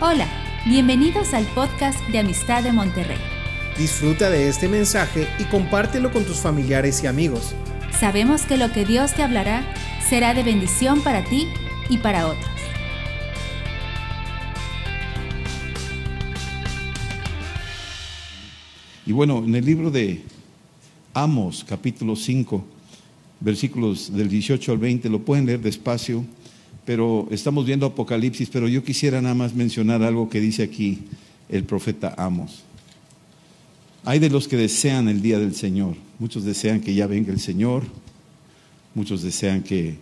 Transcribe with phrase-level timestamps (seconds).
[0.00, 0.26] Hola,
[0.66, 3.16] bienvenidos al podcast de Amistad de Monterrey.
[3.78, 7.54] Disfruta de este mensaje y compártelo con tus familiares y amigos.
[7.96, 9.62] Sabemos que lo que Dios te hablará
[10.08, 11.46] será de bendición para ti
[11.88, 12.50] y para otros.
[19.06, 20.24] Y bueno, en el libro de
[21.14, 22.64] Amos, capítulo 5,
[23.38, 26.24] versículos del 18 al 20, lo pueden leer despacio
[26.84, 31.00] pero estamos viendo Apocalipsis, pero yo quisiera nada más mencionar algo que dice aquí
[31.48, 32.62] el profeta Amos.
[34.04, 35.96] Hay de los que desean el día del Señor.
[36.18, 37.84] Muchos desean que ya venga el Señor,
[38.94, 39.96] muchos desean que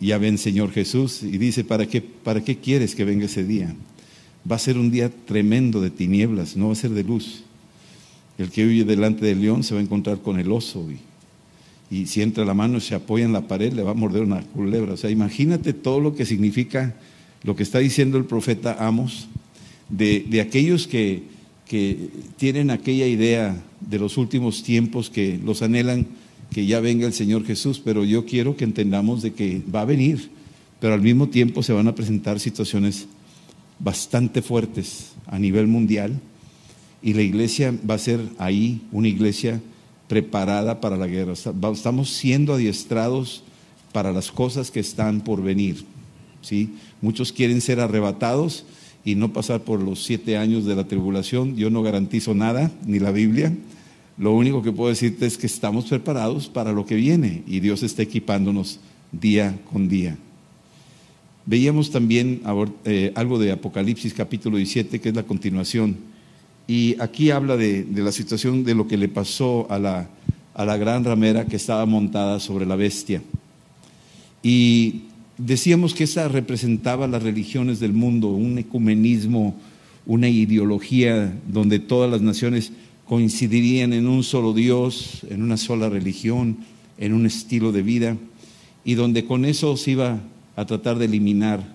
[0.00, 3.74] ya ven Señor Jesús y dice, ¿para qué, ¿para qué quieres que venga ese día?
[4.50, 7.42] Va a ser un día tremendo de tinieblas, no va a ser de luz.
[8.38, 10.86] El que huye delante del león se va a encontrar con el oso
[11.90, 14.22] y si entra la mano y se apoya en la pared, le va a morder
[14.22, 14.94] una culebra.
[14.94, 16.94] O sea, imagínate todo lo que significa
[17.42, 19.28] lo que está diciendo el profeta Amos,
[19.88, 21.22] de, aquellos que,
[21.68, 26.06] que, tienen aquella idea de los últimos tiempos, que los anhelan
[26.50, 29.84] que ya venga el Señor Jesús, pero yo quiero que entendamos de que va a
[29.84, 30.28] venir,
[30.80, 33.06] pero al mismo tiempo se van a presentar situaciones
[33.78, 36.18] bastante fuertes a nivel mundial
[37.02, 39.60] y la iglesia va a ser ahí una iglesia
[40.08, 41.32] preparada para la guerra.
[41.32, 43.42] Estamos siendo adiestrados
[43.92, 45.84] para las cosas que están por venir.
[46.42, 46.74] ¿sí?
[47.00, 48.64] Muchos quieren ser arrebatados
[49.04, 51.56] y no pasar por los siete años de la tribulación.
[51.56, 53.54] Yo no garantizo nada, ni la Biblia.
[54.18, 57.82] Lo único que puedo decirte es que estamos preparados para lo que viene y Dios
[57.82, 58.80] está equipándonos
[59.12, 60.16] día con día.
[61.44, 62.42] Veíamos también
[62.84, 65.96] eh, algo de Apocalipsis capítulo 17, que es la continuación
[66.66, 70.08] y aquí habla de, la situación de lo que le pasó a la,
[70.54, 73.22] a la gran ramera que estaba montada sobre la bestia.
[74.42, 75.02] Y
[75.38, 79.54] decíamos que esa representaba las religiones del mundo, un ecumenismo,
[80.06, 82.72] una ideología donde todas las naciones
[83.06, 86.58] coincidirían en un solo Dios, en una sola religión,
[86.98, 88.16] en un estilo de vida,
[88.84, 90.20] y donde con eso se iba
[90.56, 91.74] a tratar de eliminar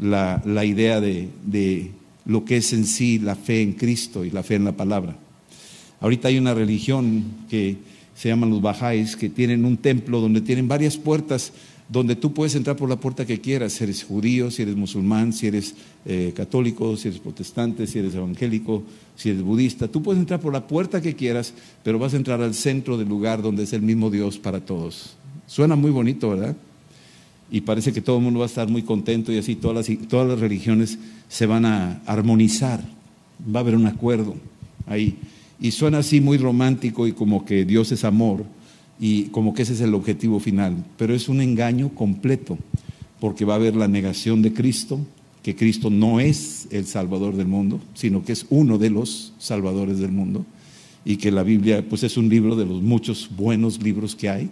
[0.00, 1.90] la, la idea de, de
[2.26, 5.16] lo que es en sí la fe en Cristo y la fe en la palabra.
[6.00, 7.76] Ahorita hay una religión que
[8.14, 11.52] se llaman los Bajáis, que tienen un templo donde tienen varias puertas
[11.88, 15.32] donde tú puedes entrar por la puerta que quieras, si eres judío, si eres musulmán,
[15.32, 18.82] si eres eh, católico, si eres protestante, si eres evangélico,
[19.14, 21.54] si eres budista, tú puedes entrar por la puerta que quieras,
[21.84, 25.16] pero vas a entrar al centro del lugar donde es el mismo Dios para todos.
[25.46, 26.56] Suena muy bonito, ¿verdad?
[27.50, 30.08] Y parece que todo el mundo va a estar muy contento y así todas las,
[30.08, 30.98] todas las religiones
[31.28, 32.80] se van a armonizar,
[33.54, 34.34] va a haber un acuerdo
[34.86, 35.16] ahí.
[35.60, 38.44] Y suena así muy romántico y como que Dios es amor
[38.98, 42.58] y como que ese es el objetivo final, pero es un engaño completo,
[43.20, 44.98] porque va a haber la negación de Cristo,
[45.42, 49.98] que Cristo no es el Salvador del mundo, sino que es uno de los salvadores
[49.98, 50.44] del mundo,
[51.04, 54.50] y que la Biblia pues es un libro de los muchos buenos libros que hay,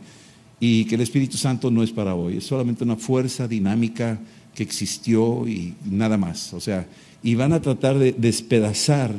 [0.61, 4.19] y que el Espíritu Santo no es para hoy, es solamente una fuerza dinámica
[4.55, 6.55] que existió y nada más.
[6.55, 6.87] O sea,
[7.23, 9.15] y van a tratar de despedazar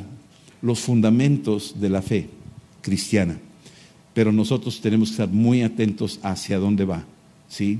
[0.62, 2.28] los fundamentos de la fe
[2.80, 3.38] cristiana.
[4.14, 7.04] Pero nosotros tenemos que estar muy atentos hacia dónde va,
[7.48, 7.78] ¿sí?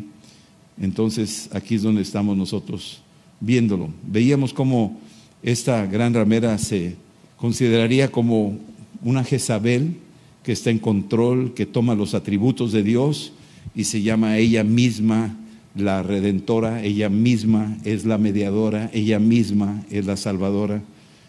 [0.79, 3.01] Entonces, aquí es donde estamos nosotros
[3.41, 3.89] viéndolo.
[4.07, 5.01] Veíamos cómo
[5.43, 6.97] esta gran ramera se
[7.39, 8.59] consideraría como
[9.03, 9.97] una Jezabel
[10.43, 13.33] que está en control, que toma los atributos de Dios
[13.75, 15.37] y se llama ella misma
[15.75, 20.83] la redentora, ella misma es la mediadora, ella misma es la salvadora.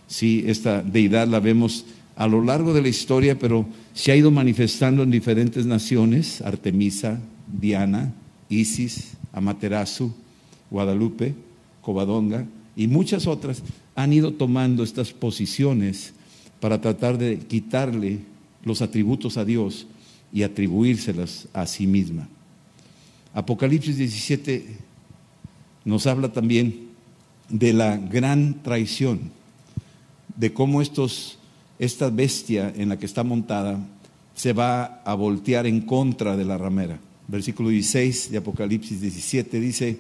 [0.08, 4.32] Sí, esta deidad la vemos a lo largo de la historia, pero se ha ido
[4.32, 7.20] manifestando en diferentes naciones, Artemisa,
[7.60, 8.14] Diana,
[8.50, 10.14] Isis, Amaterasu,
[10.72, 11.36] Guadalupe,
[11.82, 13.64] Covadonga y muchas otras
[13.96, 16.14] han ido tomando estas posiciones
[16.60, 18.20] para tratar de quitarle
[18.64, 19.88] los atributos a Dios
[20.38, 22.28] y atribuírselas a sí misma.
[23.34, 24.68] Apocalipsis 17
[25.84, 26.90] nos habla también
[27.50, 29.32] de la gran traición,
[30.36, 31.40] de cómo estos,
[31.80, 33.80] esta bestia en la que está montada
[34.36, 37.00] se va a voltear en contra de la ramera.
[37.28, 39.98] Versículo 16 de Apocalipsis 17 dice,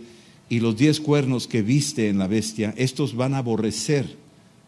[0.50, 4.18] y los diez cuernos que viste en la bestia, estos van a aborrecer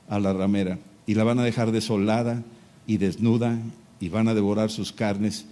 [0.07, 2.43] a la ramera y la van a dejar desolada
[2.87, 3.59] y desnuda
[3.99, 5.45] y van a devorar sus carnes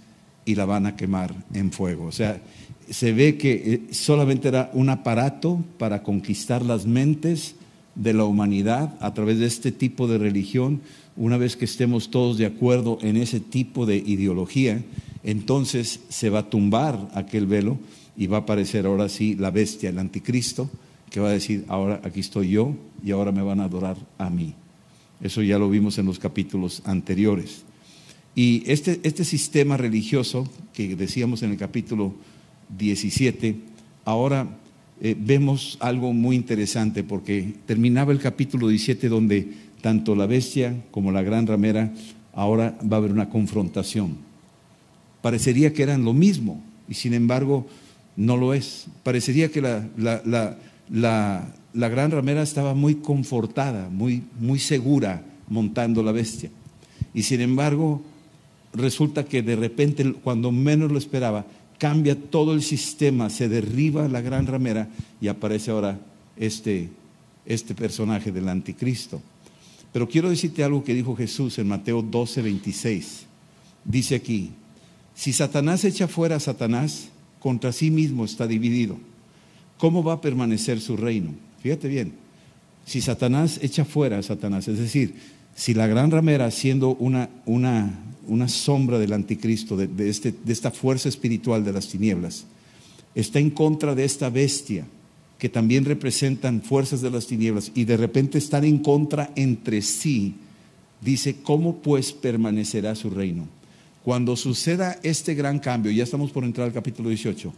[0.48, 2.06] y la van a quemar en fuego.
[2.06, 2.40] O sea,
[2.88, 7.54] se ve que eh, solamente era un aparato para conquistar las mentes
[7.94, 10.80] de la humanidad a través de este tipo de religión.
[11.18, 14.82] Una vez que estemos todos de acuerdo en ese tipo de ideología,
[15.22, 17.76] entonces se va a tumbar aquel velo
[18.16, 20.70] y va a aparecer ahora sí la bestia, el anticristo,
[21.10, 22.74] que va a decir, ahora aquí estoy yo
[23.04, 24.54] y ahora me van a adorar a mí.
[25.20, 27.67] Eso ya lo vimos en los capítulos anteriores.
[28.38, 32.14] Y este, este sistema religioso que decíamos en el capítulo
[32.78, 33.56] 17,
[34.04, 34.46] ahora
[35.00, 41.10] eh, vemos algo muy interesante porque terminaba el capítulo 17 donde tanto la bestia como
[41.10, 41.92] la gran ramera,
[42.32, 44.16] ahora va a haber una confrontación.
[45.20, 47.66] Parecería que eran lo mismo y sin embargo
[48.14, 48.86] no lo es.
[49.02, 50.54] Parecería que la, la,
[51.72, 56.50] la gran ramera estaba muy confortada, muy, muy segura montando la bestia.
[57.12, 58.00] Y sin embargo,
[58.72, 61.46] resulta que de repente, cuando menos lo esperaba,
[61.78, 64.88] cambia todo el sistema, se derriba la gran ramera
[65.20, 65.98] y aparece ahora
[66.36, 66.88] este,
[67.46, 69.22] este personaje del anticristo.
[69.92, 73.26] Pero quiero decirte algo que dijo Jesús en Mateo 12, 26.
[73.84, 74.50] Dice aquí,
[75.14, 77.08] si Satanás echa fuera a Satanás,
[77.40, 78.98] contra sí mismo está dividido.
[79.78, 81.34] ¿Cómo va a permanecer su reino?
[81.62, 82.12] Fíjate bien,
[82.84, 85.14] si Satanás echa fuera a Satanás, es decir,
[85.58, 87.92] si la gran ramera, siendo una, una,
[88.28, 92.44] una sombra del anticristo, de, este, de esta fuerza espiritual de las tinieblas,
[93.16, 94.86] está en contra de esta bestia,
[95.36, 100.36] que también representan fuerzas de las tinieblas, y de repente están en contra entre sí,
[101.00, 103.48] dice, ¿cómo pues permanecerá su reino?
[104.04, 107.52] Cuando suceda este gran cambio, ya estamos por entrar al capítulo 18,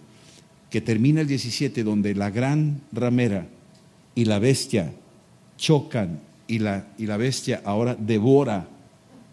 [0.71, 3.47] que termina el 17, donde la gran ramera
[4.15, 4.91] y la bestia
[5.59, 8.67] chocan y la, y la bestia ahora devora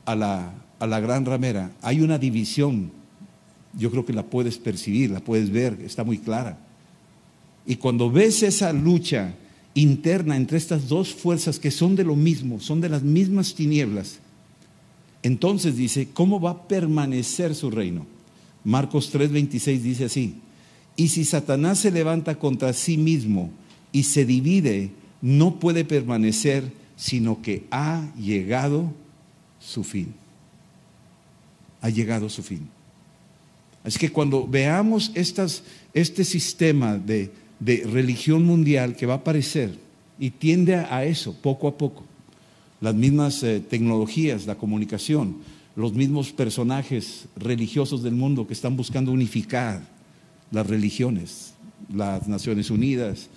[0.05, 2.91] a la, a la gran ramera, hay una división.
[3.73, 6.59] Yo creo que la puedes percibir, la puedes ver, está muy clara.
[7.65, 9.33] Y cuando ves esa lucha
[9.73, 14.19] interna entre estas dos fuerzas que son de lo mismo, son de las mismas tinieblas,
[15.23, 18.05] entonces dice, ¿cómo va a permanecer su reino?
[18.63, 20.35] Marcos 3:26 dice así,
[20.95, 23.49] y si Satanás se levanta contra sí mismo
[23.91, 24.91] y se divide,
[25.21, 28.91] no puede permanecer, sino que ha llegado
[29.59, 30.13] su fin.
[31.79, 32.67] Ha llegado su fin.
[33.83, 39.79] Así que cuando veamos este sistema de, de religión mundial que va a aparecer
[40.19, 42.03] y tiende a eso poco a poco,
[42.81, 45.37] las mismas eh, tecnologías, la comunicación,
[45.75, 49.81] los mismos personajes religiosos del mundo que están buscando unificar
[50.51, 51.53] las religiones,
[51.93, 53.29] las Naciones Unidas,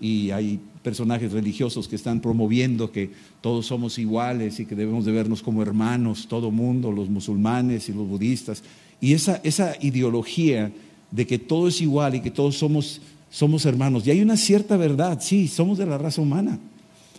[0.00, 3.10] y hay personajes religiosos que están promoviendo que
[3.40, 7.92] todos somos iguales y que debemos de vernos como hermanos, todo mundo, los musulmanes y
[7.92, 8.62] los budistas.
[9.00, 10.72] Y esa, esa ideología
[11.10, 13.00] de que todo es igual y que todos somos,
[13.30, 14.06] somos hermanos.
[14.06, 16.58] Y hay una cierta verdad, sí, somos de la raza humana.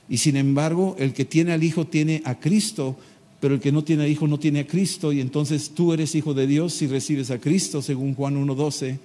[0.09, 2.95] Y sin embargo, el que tiene al Hijo tiene a Cristo,
[3.39, 5.11] pero el que no tiene al Hijo no tiene a Cristo.
[5.11, 8.97] Y entonces tú eres hijo de Dios si recibes a Cristo, según Juan 1.12.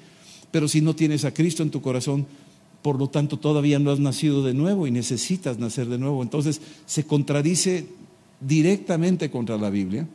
[0.50, 2.26] Pero si no tienes a Cristo en tu corazón,
[2.82, 6.22] por lo tanto todavía no has nacido de nuevo y necesitas nacer de nuevo.
[6.22, 7.86] Entonces se contradice
[8.40, 10.06] directamente contra la Biblia.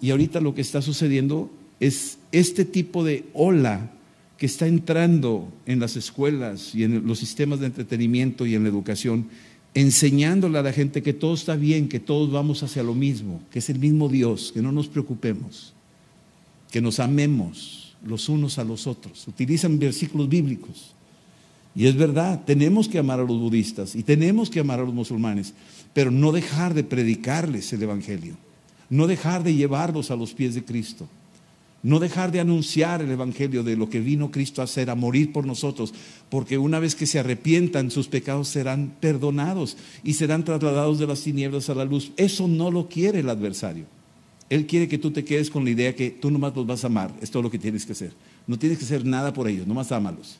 [0.00, 3.90] Y ahorita lo que está sucediendo es este tipo de ola
[4.36, 8.68] que está entrando en las escuelas y en los sistemas de entretenimiento y en la
[8.68, 9.26] educación,
[9.74, 13.60] enseñándole a la gente que todo está bien, que todos vamos hacia lo mismo, que
[13.60, 15.72] es el mismo Dios, que no nos preocupemos,
[16.72, 19.28] que nos amemos los unos a los otros.
[19.28, 20.92] Utilizan versículos bíblicos.
[21.74, 24.92] Y es verdad, tenemos que amar a los budistas y tenemos que amar a los
[24.92, 25.54] musulmanes,
[25.94, 28.36] pero no dejar de predicarles el Evangelio,
[28.90, 31.08] no dejar de llevarlos a los pies de Cristo.
[31.84, 35.32] No dejar de anunciar el Evangelio de lo que vino Cristo a hacer, a morir
[35.32, 35.92] por nosotros,
[36.28, 41.22] porque una vez que se arrepientan, sus pecados serán perdonados y serán trasladados de las
[41.22, 42.12] tinieblas a la luz.
[42.16, 43.86] Eso no lo quiere el adversario.
[44.48, 46.86] Él quiere que tú te quedes con la idea que tú nomás los vas a
[46.86, 47.12] amar.
[47.20, 48.12] Es todo lo que tienes que hacer.
[48.46, 50.38] No tienes que hacer nada por ellos, nomás ámalos.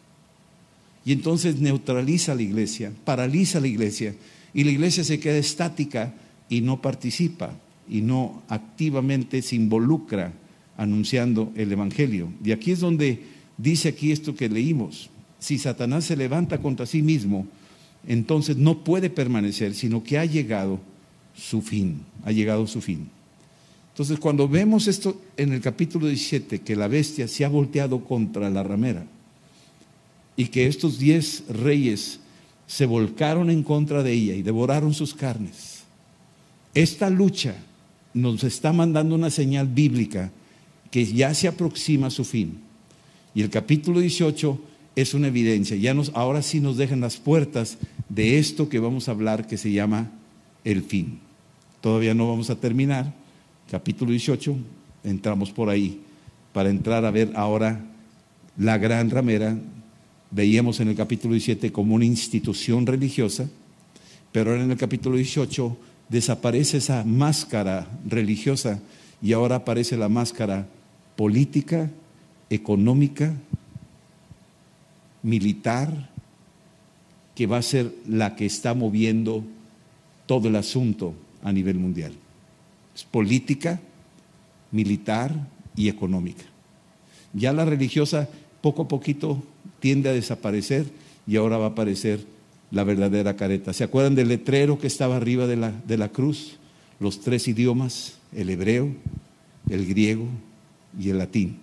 [1.05, 4.15] Y entonces neutraliza la iglesia, paraliza la iglesia,
[4.55, 6.15] y la iglesia se queda estática
[6.49, 7.55] y no participa
[7.89, 10.33] y no activamente se involucra
[10.77, 12.33] anunciando el Evangelio.
[12.45, 13.23] Y aquí es donde
[13.57, 15.11] dice aquí esto que leímos.
[15.39, 17.47] Si Satanás se levanta contra sí mismo,
[18.07, 20.81] entonces no puede permanecer, sino que ha llegado
[21.35, 23.09] su fin, ha llegado su fin.
[23.91, 28.49] Entonces cuando vemos esto en el capítulo 17, que la bestia se ha volteado contra
[28.51, 29.07] la ramera
[30.37, 32.21] y que estos diez reyes
[32.67, 35.83] se volcaron en contra de ella y devoraron sus carnes,
[36.75, 37.55] esta lucha
[38.15, 40.31] nos está mandando una señal bíblica
[40.91, 42.61] que ya se aproxima a su fin.
[43.35, 44.61] Y el capítulo 18
[44.95, 45.77] es una evidencia.
[45.77, 49.57] Ya nos, ahora sí nos dejan las puertas de esto que vamos a hablar que
[49.57, 50.11] se llama
[50.65, 51.19] el fin.
[51.81, 53.15] Todavía no vamos a terminar.
[53.71, 54.55] Capítulo 18,
[55.05, 56.01] entramos por ahí
[56.53, 57.85] para entrar a ver ahora
[58.59, 59.57] la gran ramera.
[60.33, 63.49] Veíamos en el capítulo 17 como una institución religiosa,
[64.33, 65.77] Pero ahora en el capítulo 18
[66.09, 68.81] desaparece esa máscara religiosa
[69.21, 70.67] y ahora aparece la máscara
[71.17, 71.91] política,
[72.49, 73.35] económica,
[75.23, 76.11] militar,
[77.35, 79.45] que va a ser la que está moviendo
[80.25, 82.13] todo el asunto a nivel mundial.
[82.95, 83.81] Es política,
[84.71, 85.35] militar
[85.77, 86.45] y económica.
[87.35, 88.29] Ya la religiosa
[88.63, 89.43] poco a poquito
[89.83, 90.87] tiende a desaparecer
[91.27, 92.25] y ahora va a aparecer
[92.71, 93.73] la verdadera careta.
[93.73, 96.57] ¿Se acuerdan del letrero que estaba arriba de la, de la cruz?
[97.01, 98.95] Los tres idiomas, el hebreo,
[99.69, 100.29] el griego
[100.99, 101.59] y el latín.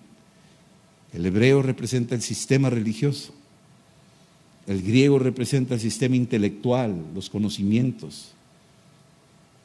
[1.14, 3.32] El hebreo representa el sistema religioso.
[4.66, 8.32] El griego representa el sistema intelectual, los conocimientos.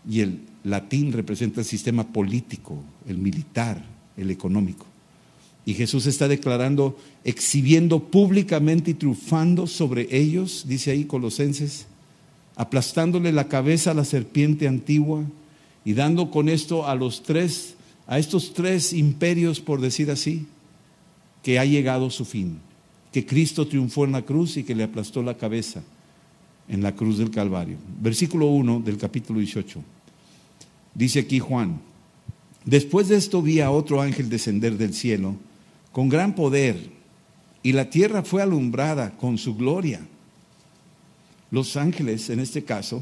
[0.09, 3.83] Y el latín representa el sistema político, el militar,
[4.15, 4.85] el económico.
[5.65, 11.88] Y Jesús está declarando, exhibiendo públicamente y triunfando sobre ellos, dice ahí Colosenses,
[12.55, 15.24] aplastándole la cabeza a la serpiente antigua
[15.84, 20.45] y dando con esto a los tres, a estos tres imperios, por decir así,
[21.41, 22.60] que ha llegado su fin,
[23.12, 25.81] que Cristo triunfó en la cruz y que le aplastó la cabeza
[26.67, 27.77] en la cruz del Calvario.
[28.01, 29.81] Versículo 1 del capítulo 18.
[30.93, 31.79] Dice aquí Juan,
[32.65, 35.36] después de esto vi a otro ángel descender del cielo
[35.95, 36.89] con gran poder,
[37.63, 40.05] y la tierra fue alumbrada con su gloria.
[41.51, 43.01] Los ángeles, en este caso,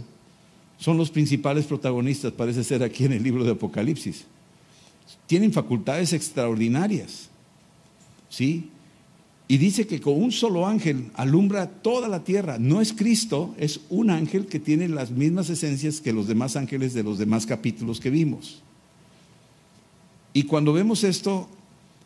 [0.78, 4.26] son los principales protagonistas, parece ser aquí en el libro de Apocalipsis.
[5.26, 7.30] Tienen facultades extraordinarias.
[8.30, 8.70] ¿Sí?
[9.48, 12.60] Y dice que con un solo ángel alumbra toda la tierra.
[12.60, 16.94] No es Cristo, es un ángel que tiene las mismas esencias que los demás ángeles
[16.94, 18.62] de los demás capítulos que vimos.
[20.32, 21.50] Y cuando vemos esto,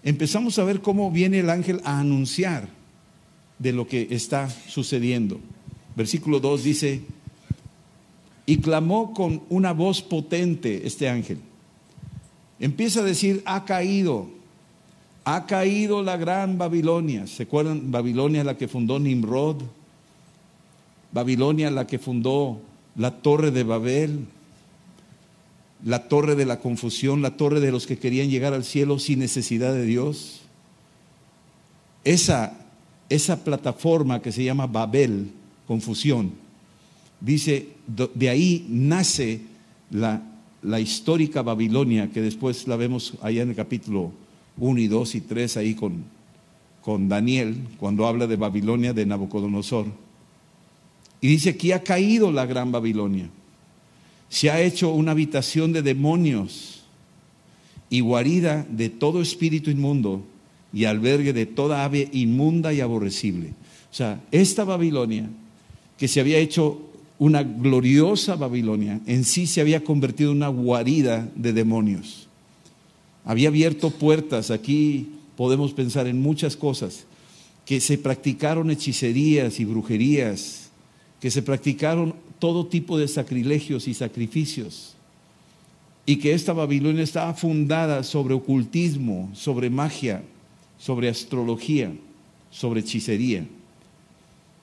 [0.07, 2.69] empezamos a ver cómo viene el ángel a anunciar
[3.59, 5.41] de lo que está sucediendo.
[5.97, 7.01] Versículo 2 dice,
[8.45, 11.39] y clamó con una voz potente este ángel.
[12.57, 14.29] Empieza a decir, ha caído,
[15.25, 17.27] ha caído la gran Babilonia.
[17.27, 17.91] ¿Se acuerdan?
[17.91, 19.57] Babilonia la que fundó Nimrod,
[21.11, 22.61] Babilonia la que fundó
[22.95, 24.25] la torre de Babel,
[25.83, 29.19] la torre de la confusión, la torre de los que querían llegar al cielo sin
[29.19, 30.41] necesidad de Dios.
[32.03, 32.57] Esa,
[33.09, 35.31] esa plataforma que se llama Babel,
[35.67, 36.31] confusión,
[37.19, 37.69] dice,
[38.13, 39.41] de ahí nace
[39.91, 40.21] la,
[40.61, 44.11] la histórica Babilonia, que después la vemos allá en el capítulo
[44.57, 46.03] 1 y 2 y 3, ahí con,
[46.81, 49.85] con Daniel, cuando habla de Babilonia de Nabucodonosor.
[51.21, 53.29] Y dice, aquí ha caído la gran Babilonia
[54.29, 56.83] se ha hecho una habitación de demonios
[57.89, 60.23] y guarida de todo espíritu inmundo
[60.73, 63.53] y albergue de toda ave inmunda y aborrecible.
[63.91, 65.29] O sea, esta Babilonia,
[65.97, 66.81] que se había hecho
[67.19, 72.27] una gloriosa Babilonia, en sí se había convertido en una guarida de demonios.
[73.25, 77.05] Había abierto puertas, aquí podemos pensar en muchas cosas,
[77.65, 80.66] que se practicaron hechicerías y brujerías,
[81.19, 84.93] que se practicaron todo tipo de sacrilegios y sacrificios.
[86.05, 90.23] Y que esta Babilonia estaba fundada sobre ocultismo, sobre magia,
[90.77, 91.91] sobre astrología,
[92.49, 93.45] sobre hechicería.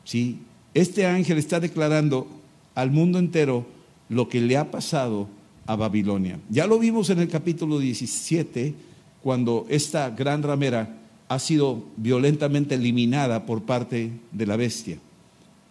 [0.05, 0.39] ¿Sí?
[0.73, 2.27] Este ángel está declarando
[2.75, 3.67] al mundo entero
[4.09, 5.29] lo que le ha pasado
[5.67, 6.39] a Babilonia.
[6.51, 8.75] Ya lo vimos en el capítulo 17,
[9.23, 14.99] cuando esta gran ramera ha sido violentamente eliminada por parte de la bestia.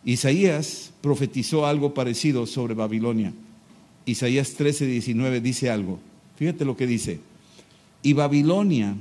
[0.06, 3.34] Isaías profetizó algo parecido sobre Babilonia.
[4.06, 6.00] Isaías 13, 19 dice algo.
[6.36, 7.20] Fíjate lo que dice.
[8.02, 8.96] Y Babilonia,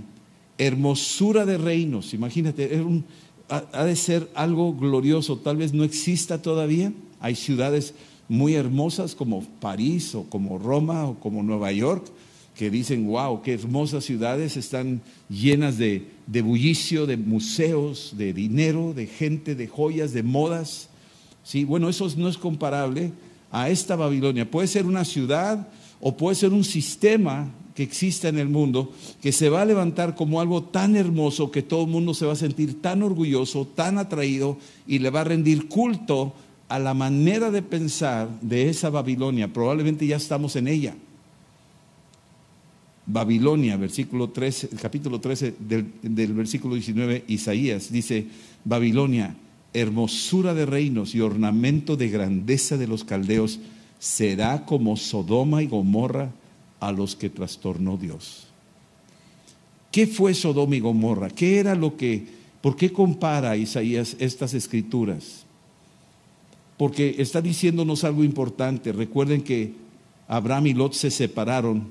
[0.58, 2.84] hermosura de reinos, imagínate,
[3.48, 6.92] ha de ser algo glorioso, tal vez no exista todavía.
[7.20, 7.94] Hay ciudades
[8.28, 12.06] muy hermosas como París o como Roma o como Nueva York
[12.56, 16.06] que dicen, wow, qué hermosas ciudades, están llenas de
[16.42, 20.88] bullicio, de museos, de dinero, de gente, de joyas, de modas.
[21.44, 23.12] Sí, bueno, eso no es comparable
[23.50, 24.50] a esta Babilonia.
[24.50, 25.68] Puede ser una ciudad
[26.00, 30.14] o puede ser un sistema que exista en el mundo que se va a levantar
[30.14, 33.98] como algo tan hermoso que todo el mundo se va a sentir tan orgulloso, tan
[33.98, 36.34] atraído y le va a rendir culto
[36.68, 39.52] a la manera de pensar de esa Babilonia.
[39.52, 40.94] Probablemente ya estamos en ella.
[43.04, 48.26] Babilonia, versículo 13, capítulo 13 del, del versículo 19, Isaías dice,
[48.64, 49.34] Babilonia,
[49.74, 53.60] hermosura de reinos y ornamento de grandeza de los caldeos,
[53.98, 56.32] será como Sodoma y Gomorra
[56.80, 58.46] a los que trastornó Dios.
[59.90, 61.28] ¿Qué fue Sodoma y Gomorra?
[61.30, 62.26] ¿Qué era lo que,
[62.60, 65.44] por qué compara Isaías estas escrituras?
[66.82, 68.90] porque está diciéndonos algo importante.
[68.90, 69.72] Recuerden que
[70.26, 71.86] Abraham y Lot se separaron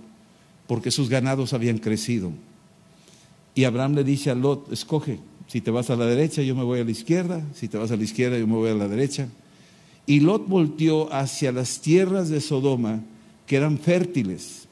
[0.68, 2.34] porque sus ganados habían crecido.
[3.56, 5.20] Y Abraham le dice a Lot, escoge,
[5.52, 7.92] si te vas a la derecha, yo me voy a la izquierda, si te vas
[7.92, 9.28] a la izquierda, yo me voy a la derecha.
[10.06, 13.02] Y Lot volteó hacia las tierras de Sodoma,
[13.46, 14.70] que eran fértiles.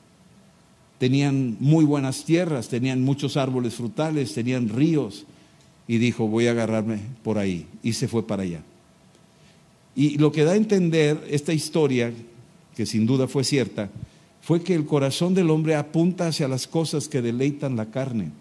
[0.97, 5.25] Tenían muy buenas tierras, tenían muchos árboles frutales, tenían ríos.
[5.85, 7.65] Y dijo, voy a agarrarme por ahí.
[7.83, 8.61] Y se fue para allá.
[9.97, 12.13] Y lo que da a entender esta historia,
[12.77, 13.89] que sin duda fue cierta,
[14.41, 18.31] fue que el corazón del hombre apunta hacia las cosas que deleitan la carne.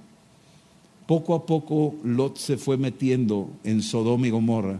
[1.08, 4.78] Poco a poco Lot se fue metiendo en Sodoma y Gomorra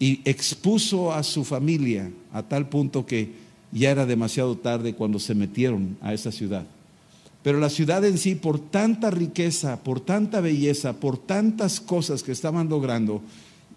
[0.00, 3.30] y expuso a su familia a tal punto que
[3.70, 6.66] ya era demasiado tarde cuando se metieron a esa ciudad.
[7.44, 12.32] Pero la ciudad en sí, por tanta riqueza, por tanta belleza, por tantas cosas que
[12.32, 13.22] estaban logrando,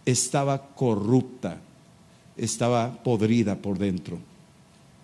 [0.08, 1.62] estaba corrupta,
[2.36, 4.18] estaba podrida por dentro.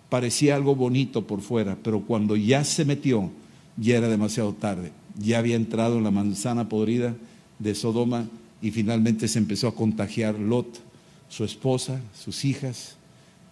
[0.08, 3.30] Parecía algo bonito por fuera, pero cuando ya se metió,
[3.76, 7.14] ya era demasiado tarde ya había entrado en la manzana podrida
[7.58, 8.26] de Sodoma
[8.60, 10.80] y finalmente se empezó a contagiar Lot,
[11.28, 12.96] su esposa, sus hijas,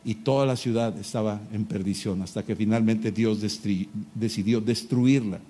[0.05, 3.41] y toda la ciudad estaba en perdición hasta que finalmente Dios
[4.15, 5.41] decidió destruirla.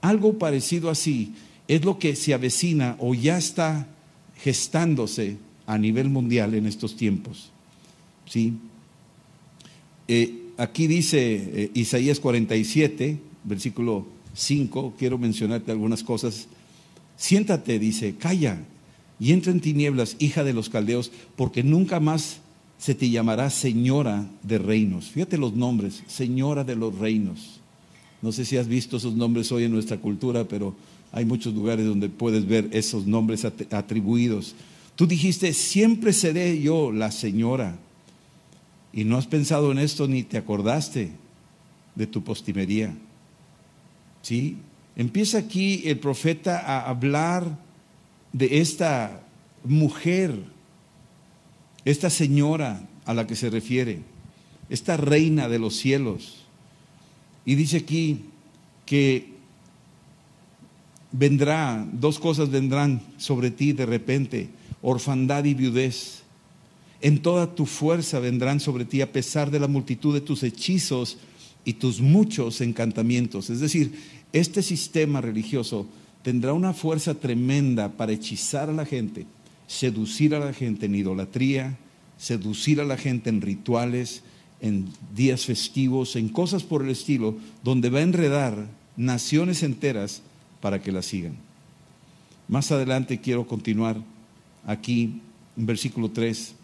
[0.00, 1.34] Algo parecido así
[1.68, 3.86] es lo que se avecina o ya está
[4.42, 5.36] gestándose
[5.66, 7.50] a nivel mundial en estos tiempos.
[8.26, 8.54] ¿Sí?
[10.08, 11.18] Eh, aquí dice
[11.64, 16.48] eh, Isaías 47, versículo 5, quiero mencionarte algunas cosas.
[17.16, 18.64] Siéntate, dice, calla
[19.18, 22.40] y entra en tinieblas, hija de los caldeos, porque nunca más
[22.78, 25.10] se te llamará señora de reinos.
[25.10, 27.60] Fíjate los nombres, señora de los reinos.
[28.22, 30.74] No sé si has visto esos nombres hoy en nuestra cultura, pero
[31.12, 34.54] hay muchos lugares donde puedes ver esos nombres atribuidos.
[34.96, 37.78] Tú dijiste, siempre seré yo la señora.
[38.92, 41.10] Y no has pensado en esto ni te acordaste
[41.94, 42.94] de tu postimería.
[44.22, 44.58] ¿Sí?
[44.96, 47.58] Empieza aquí el profeta a hablar
[48.32, 49.22] de esta
[49.64, 50.34] mujer,
[51.84, 54.00] esta señora a la que se refiere,
[54.68, 56.44] esta reina de los cielos.
[57.44, 58.26] Y dice aquí
[58.86, 59.34] que
[61.12, 64.50] vendrá, dos cosas vendrán sobre ti de repente,
[64.82, 66.22] orfandad y viudez.
[67.00, 71.18] En toda tu fuerza vendrán sobre ti a pesar de la multitud de tus hechizos
[71.64, 73.50] y tus muchos encantamientos.
[73.50, 73.92] Es decir,
[74.32, 75.86] este sistema religioso
[76.22, 79.26] tendrá una fuerza tremenda para hechizar a la gente,
[79.66, 81.78] seducir a la gente en idolatría,
[82.18, 84.22] seducir a la gente en rituales,
[84.60, 90.22] en días festivos, en cosas por el estilo, donde va a enredar naciones enteras
[90.60, 91.34] para que la sigan.
[92.48, 93.96] Más adelante quiero continuar
[94.66, 95.20] aquí
[95.56, 96.54] en versículo 3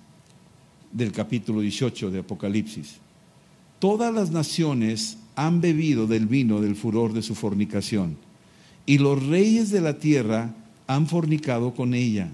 [0.93, 3.06] del capítulo 18 de Apocalipsis
[3.79, 8.17] todas las naciones han bebido del vino del furor de su fornicación,
[8.87, 10.55] y los reyes de la tierra
[10.87, 12.31] han fornicado con ella,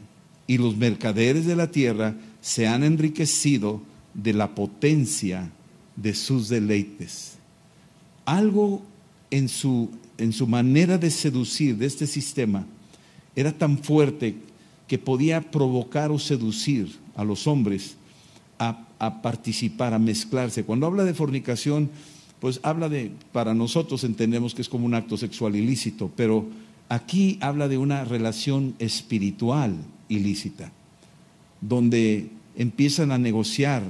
[0.46, 3.80] y los mercaderes de la tierra se han enriquecido
[4.14, 5.50] de la potencia
[5.96, 7.38] de sus deleites.
[8.24, 8.82] Algo
[9.30, 12.66] en su, en su manera de seducir de este sistema
[13.34, 14.36] era tan fuerte
[14.86, 17.96] que podía provocar o seducir a los hombres
[18.58, 20.62] a a participar, a mezclarse.
[20.62, 21.90] Cuando habla de fornicación,
[22.38, 26.46] pues habla de, para nosotros entendemos que es como un acto sexual ilícito, pero
[26.88, 29.74] aquí habla de una relación espiritual
[30.08, 30.70] ilícita,
[31.60, 33.82] donde empiezan a negociar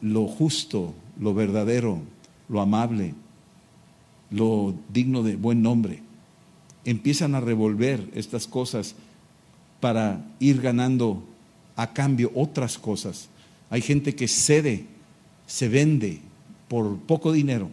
[0.00, 2.00] lo justo, lo verdadero,
[2.48, 3.12] lo amable,
[4.30, 6.00] lo digno de buen nombre.
[6.86, 8.94] Empiezan a revolver estas cosas
[9.80, 11.22] para ir ganando
[11.76, 13.28] a cambio otras cosas
[13.70, 14.86] hay gente que cede,
[15.46, 16.20] se vende
[16.68, 17.70] por poco dinero,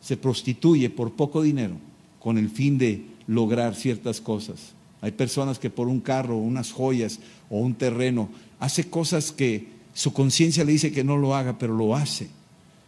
[0.00, 1.76] se prostituye por poco dinero
[2.20, 4.74] con el fin de lograr ciertas cosas.
[5.00, 8.28] Hay personas que por un carro, unas joyas o un terreno
[8.58, 12.28] hace cosas que su conciencia le dice que no lo haga, pero lo hace.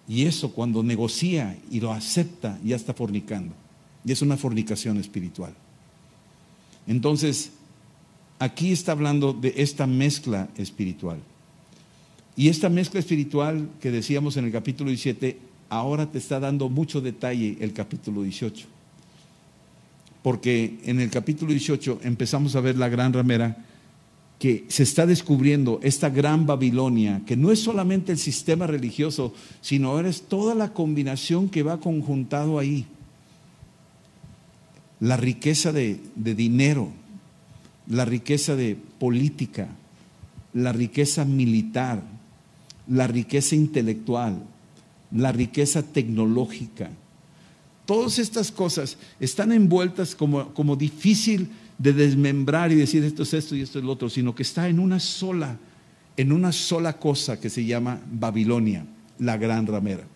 [0.09, 3.55] Y eso cuando negocia y lo acepta, ya está fornicando.
[4.05, 5.55] Y es una fornicación espiritual.
[6.87, 7.51] Entonces,
[8.39, 11.19] aquí está hablando de esta mezcla espiritual.
[12.37, 15.39] Y esta mezcla espiritual que decíamos en el capítulo 17,
[15.71, 18.67] ahora te está dando mucho detalle el capítulo 18.
[20.23, 23.65] Porque en el capítulo 18 empezamos a ver la gran ramera
[24.39, 29.99] que se está descubriendo esta gran Babilonia, que no es solamente el sistema religioso, sino
[30.01, 32.85] es toda la combinación que va conjuntado ahí.
[35.01, 36.91] La riqueza de dinero,
[37.89, 39.69] la riqueza de política,
[40.53, 42.03] la riqueza militar,
[42.89, 44.43] la riqueza intelectual,
[45.13, 46.91] la riqueza tecnológica.
[47.85, 53.55] Todas estas cosas están envueltas como, como difícil de desmembrar y decir esto es esto
[53.55, 55.59] y esto es lo otro, sino que está en una sola,
[56.17, 58.87] en una sola cosa que se llama Babilonia,
[59.19, 60.07] la gran ramera.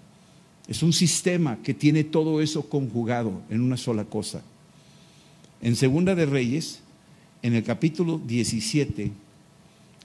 [0.66, 4.42] Es un sistema que tiene todo eso conjugado en una sola cosa.
[5.62, 6.80] En Segunda de Reyes,
[7.42, 9.10] en el capítulo 17,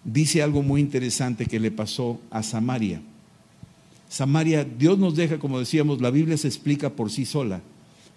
[0.05, 3.01] dice algo muy interesante que le pasó a Samaria.
[4.07, 7.61] Samaria, Dios nos deja, como decíamos, la Biblia se explica por sí sola.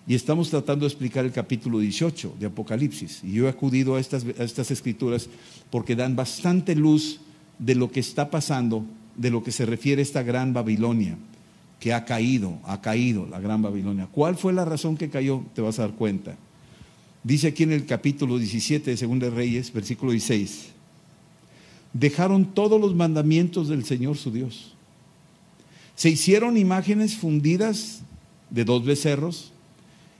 [0.07, 3.22] Y estamos tratando de explicar el capítulo 18 de Apocalipsis.
[3.24, 5.29] Y yo he acudido a estas, a estas escrituras
[5.70, 7.20] porque dan bastante luz
[7.59, 8.85] de lo que está pasando,
[9.16, 11.18] de lo que se refiere a esta gran Babilonia,
[11.81, 14.09] que ha caído, ha caído la gran Babilonia.
[14.11, 15.42] ¿Cuál fue la razón que cayó?
[15.55, 16.37] Te vas a dar cuenta.
[17.22, 20.68] Dice aquí en el capítulo 17 de Segunda Reyes, versículo 16,
[21.92, 24.74] dejaron todos los mandamientos del Señor su Dios.
[25.94, 28.01] Se hicieron imágenes fundidas
[28.51, 29.53] de dos becerros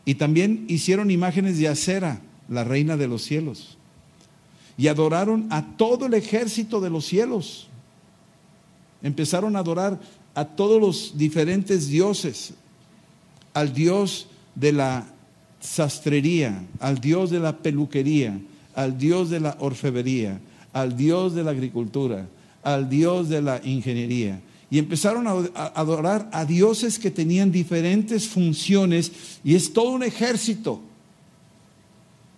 [0.05, 3.77] y también hicieron imágenes de acera, la reina de los cielos.
[4.77, 7.69] Y adoraron a todo el ejército de los cielos.
[9.03, 10.01] Empezaron a adorar
[10.35, 12.55] a todos los diferentes dioses,
[13.55, 15.07] al dios de la
[15.61, 18.41] sastrería, al dios de la peluquería,
[18.75, 20.41] al dios de la orfebrería,
[20.81, 22.29] al Dios de la agricultura,
[22.63, 24.41] al Dios de la ingeniería.
[24.71, 25.33] Y empezaron a
[25.75, 29.11] adorar a dioses que tenían diferentes funciones
[29.43, 30.81] y es todo un ejército.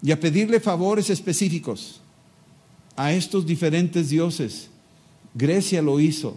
[0.03, 2.00] Y a pedirle favores específicos
[2.96, 4.68] a estos diferentes dioses.
[5.35, 6.37] Grecia lo hizo,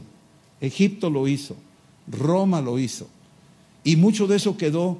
[0.60, 1.56] Egipto lo hizo,
[2.08, 3.08] Roma lo hizo.
[3.84, 4.98] Y mucho de eso quedó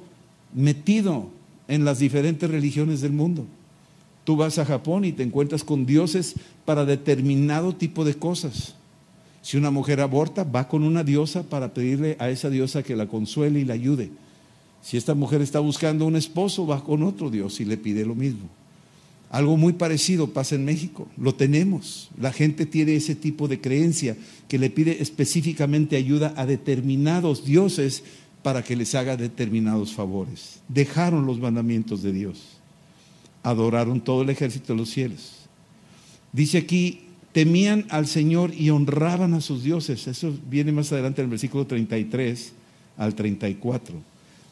[0.54, 1.28] metido
[1.68, 3.44] en las diferentes religiones del mundo.
[4.24, 6.34] Tú vas a Japón y te encuentras con dioses
[6.64, 8.74] para determinado tipo de cosas.
[9.42, 13.06] Si una mujer aborta, va con una diosa para pedirle a esa diosa que la
[13.06, 14.10] consuele y la ayude.
[14.82, 18.14] Si esta mujer está buscando un esposo, va con otro dios y le pide lo
[18.14, 18.48] mismo.
[19.30, 22.08] Algo muy parecido pasa en México, lo tenemos.
[22.18, 24.16] La gente tiene ese tipo de creencia
[24.48, 28.04] que le pide específicamente ayuda a determinados dioses
[28.42, 30.60] para que les haga determinados favores.
[30.68, 32.53] Dejaron los mandamientos de Dios
[33.44, 35.46] adoraron todo el ejército de los cielos.
[36.32, 37.02] Dice aquí,
[37.32, 40.08] temían al Señor y honraban a sus dioses.
[40.08, 42.52] Eso viene más adelante en el versículo 33
[42.96, 43.94] al 34.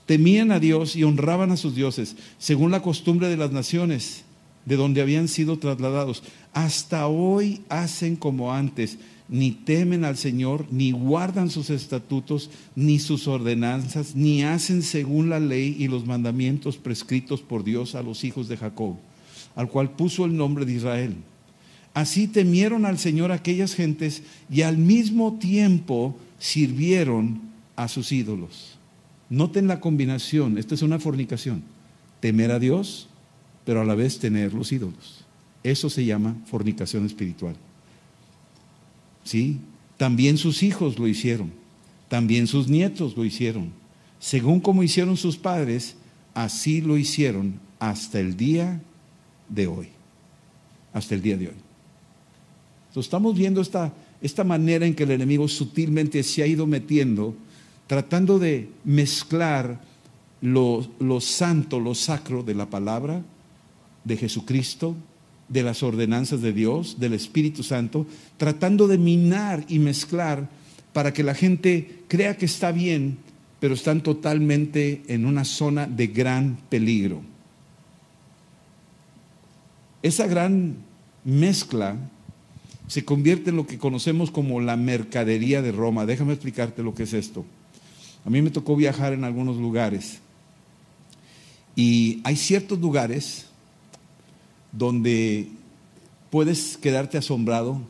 [0.07, 4.25] Temían a Dios y honraban a sus dioses, según la costumbre de las naciones
[4.67, 6.23] de donde habían sido trasladados.
[6.53, 8.99] Hasta hoy hacen como antes
[9.33, 15.41] ni temen al Señor, ni guardan sus estatutos, ni sus ordenanzas, ni hacen según la
[15.41, 18.97] ley y los mandamientos prescritos por Dios a los hijos de Jacob,
[19.57, 21.17] al cual puso el nombre de Israel.
[21.95, 27.41] Así temieron al Señor aquellas gentes y al mismo tiempo sirvieron
[27.75, 28.77] a sus ídolos.
[29.31, 31.63] Noten la combinación, esta es una fornicación,
[32.21, 33.09] temer a Dios,
[33.65, 35.25] pero a la vez tener los ídolos.
[35.63, 37.57] Eso se llama fornicación espiritual.
[39.25, 39.59] ¿Sí?
[39.97, 41.53] También sus hijos lo hicieron,
[42.09, 43.73] también sus nietos lo hicieron.
[44.19, 45.97] Según como hicieron sus padres,
[46.35, 48.81] así lo hicieron hasta el día
[49.49, 49.89] de hoy.
[50.93, 51.55] Hasta el día de hoy.
[52.89, 57.35] Entonces, estamos viendo esta, esta manera en que el enemigo sutilmente se ha ido metiendo,
[57.87, 59.81] tratando de mezclar
[60.41, 63.23] lo, lo santo, lo sacro de la palabra
[64.05, 64.95] de Jesucristo
[65.53, 68.07] de las ordenanzas de Dios, del Espíritu Santo,
[68.39, 70.49] tratando de minar y mezclar
[70.93, 73.19] para que la gente crea que está bien,
[73.61, 77.21] pero están totalmente en una zona de gran peligro.
[80.03, 80.77] Esa gran
[81.25, 81.97] mezcla
[82.89, 86.07] se convierte en lo que conocemos como la mercadería de Roma.
[86.07, 87.45] Déjame explicarte lo que es esto.
[88.25, 90.21] A mí me tocó viajar en algunos lugares
[91.77, 93.47] y hay ciertos lugares
[94.73, 95.49] donde
[96.31, 97.81] puedes quedarte asombrado.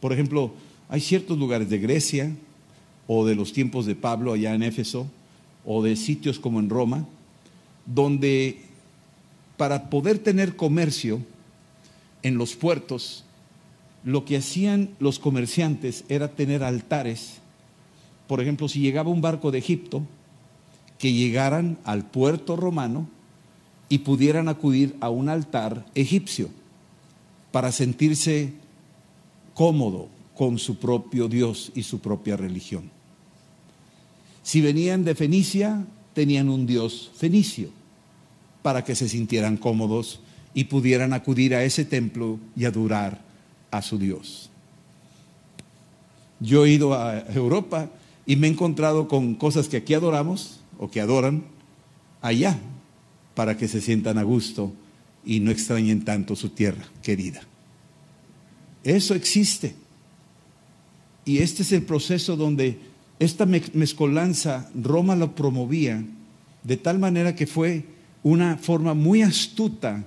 [0.00, 0.52] Por ejemplo,
[0.88, 2.30] hay ciertos lugares de Grecia
[3.06, 5.06] o de los tiempos de Pablo allá en Éfeso
[5.64, 7.06] o de sitios como en Roma,
[7.86, 8.60] donde
[9.56, 11.20] para poder tener comercio
[12.22, 13.24] en los puertos,
[14.04, 17.38] lo que hacían los comerciantes era tener altares.
[18.26, 20.02] Por ejemplo, si llegaba un barco de Egipto,
[20.98, 23.08] que llegaran al puerto romano
[23.88, 26.50] y pudieran acudir a un altar egipcio
[27.52, 28.52] para sentirse
[29.54, 32.90] cómodo con su propio Dios y su propia religión.
[34.42, 37.70] Si venían de Fenicia, tenían un Dios fenicio
[38.62, 40.20] para que se sintieran cómodos
[40.54, 43.20] y pudieran acudir a ese templo y adorar
[43.70, 44.50] a su Dios.
[46.40, 47.90] Yo he ido a Europa
[48.26, 51.44] y me he encontrado con cosas que aquí adoramos o que adoran
[52.20, 52.58] allá
[53.38, 54.72] para que se sientan a gusto
[55.24, 57.40] y no extrañen tanto su tierra querida.
[58.82, 59.76] Eso existe.
[61.24, 62.80] Y este es el proceso donde
[63.20, 66.04] esta mezcolanza Roma lo promovía
[66.64, 67.84] de tal manera que fue
[68.24, 70.04] una forma muy astuta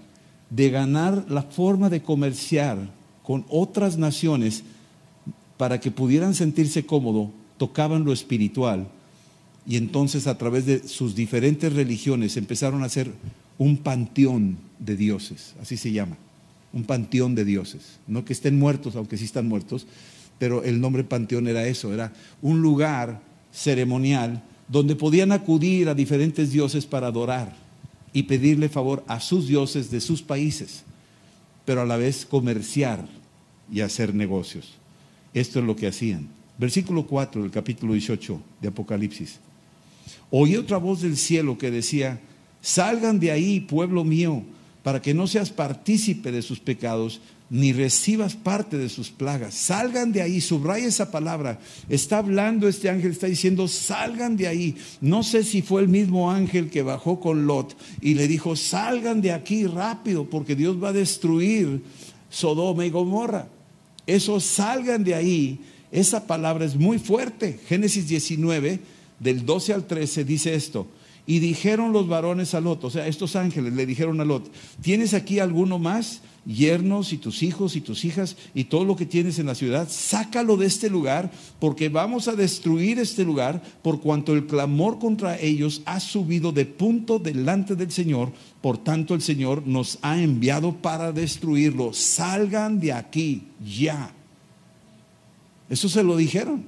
[0.49, 2.79] de ganar la forma de comerciar
[3.23, 4.65] con otras naciones
[5.55, 8.89] para que pudieran sentirse cómodo, tocaban lo espiritual
[9.65, 13.11] y entonces a través de sus diferentes religiones empezaron a hacer
[13.57, 16.17] un panteón de dioses, así se llama,
[16.73, 19.85] un panteón de dioses, no que estén muertos, aunque sí están muertos,
[20.39, 23.21] pero el nombre panteón era eso, era un lugar
[23.51, 27.55] ceremonial donde podían acudir a diferentes dioses para adorar
[28.13, 30.83] y pedirle favor a sus dioses de sus países,
[31.65, 33.07] pero a la vez comerciar
[33.71, 34.73] y hacer negocios.
[35.33, 36.27] Esto es lo que hacían.
[36.57, 39.39] Versículo 4 del capítulo 18 de Apocalipsis.
[40.29, 42.19] Oí otra voz del cielo que decía,
[42.61, 44.43] salgan de ahí, pueblo mío,
[44.83, 47.21] para que no seas partícipe de sus pecados,
[47.51, 49.53] ni recibas parte de sus plagas.
[49.53, 51.59] Salgan de ahí, subraya esa palabra.
[51.89, 54.77] Está hablando este ángel, está diciendo, salgan de ahí.
[55.01, 59.21] No sé si fue el mismo ángel que bajó con Lot y le dijo, salgan
[59.21, 61.83] de aquí rápido, porque Dios va a destruir
[62.29, 63.49] Sodoma y Gomorra.
[64.07, 65.59] Eso, salgan de ahí.
[65.91, 67.59] Esa palabra es muy fuerte.
[67.67, 68.79] Génesis 19,
[69.21, 70.87] del 12 al 13, dice esto.
[71.25, 75.13] Y dijeron los varones a Lot, o sea, estos ángeles le dijeron a Lot, ¿tienes
[75.13, 76.21] aquí alguno más?
[76.45, 79.87] yernos y tus hijos y tus hijas y todo lo que tienes en la ciudad,
[79.89, 85.39] sácalo de este lugar porque vamos a destruir este lugar por cuanto el clamor contra
[85.39, 88.31] ellos ha subido de punto delante del Señor,
[88.61, 91.93] por tanto el Señor nos ha enviado para destruirlo.
[91.93, 94.11] Salgan de aquí ya.
[95.69, 96.65] Eso se lo dijeron.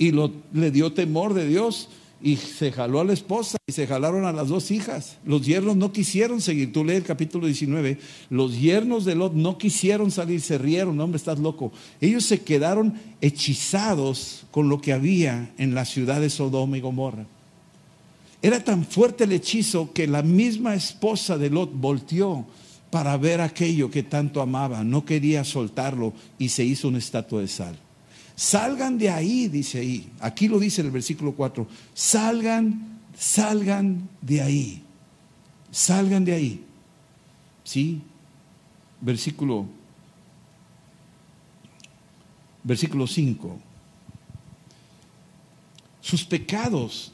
[0.00, 1.90] Y le dio temor de Dios
[2.22, 5.18] y se jaló a la esposa y se jalaron a las dos hijas.
[5.26, 6.72] Los yernos no quisieron seguir.
[6.72, 7.98] Tú lees el capítulo 19.
[8.30, 10.98] Los yernos de Lot no quisieron salir, se rieron.
[10.98, 11.70] Hombre, estás loco.
[12.00, 17.26] Ellos se quedaron hechizados con lo que había en la ciudad de Sodoma y Gomorra.
[18.40, 22.46] Era tan fuerte el hechizo que la misma esposa de Lot volteó
[22.90, 24.82] para ver aquello que tanto amaba.
[24.82, 27.76] No quería soltarlo y se hizo una estatua de sal.
[28.40, 30.10] Salgan de ahí, dice ahí.
[30.18, 31.66] Aquí lo dice en el versículo 4.
[31.92, 34.82] Salgan, salgan de ahí.
[35.70, 36.64] Salgan de ahí.
[37.64, 38.00] ¿Sí?
[38.98, 39.66] Versículo
[42.64, 43.58] versículo 5.
[46.00, 47.12] Sus pecados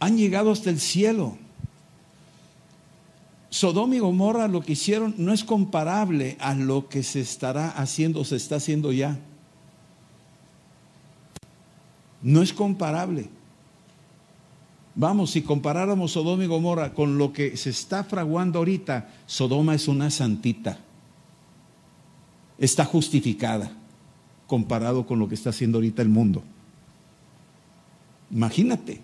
[0.00, 1.36] han llegado hasta el cielo.
[3.50, 8.24] Sodoma y Gomorra lo que hicieron no es comparable a lo que se estará haciendo,
[8.24, 9.20] se está haciendo ya.
[12.22, 13.28] No es comparable.
[14.94, 19.88] Vamos, si comparáramos Sodoma y Gomorra con lo que se está fraguando ahorita, Sodoma es
[19.88, 20.78] una santita.
[22.58, 23.70] Está justificada
[24.46, 26.42] comparado con lo que está haciendo ahorita el mundo.
[28.30, 29.00] Imagínate.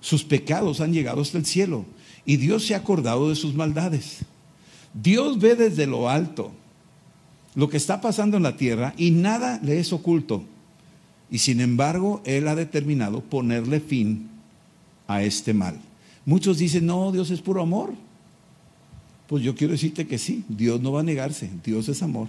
[0.00, 1.84] Sus pecados han llegado hasta el cielo
[2.24, 4.18] y Dios se ha acordado de sus maldades.
[4.94, 6.52] Dios ve desde lo alto
[7.54, 10.44] lo que está pasando en la tierra y nada le es oculto.
[11.30, 14.28] Y sin embargo, Él ha determinado ponerle fin
[15.08, 15.80] a este mal.
[16.24, 17.94] Muchos dicen, no, Dios es puro amor.
[19.26, 22.28] Pues yo quiero decirte que sí, Dios no va a negarse, Dios es amor.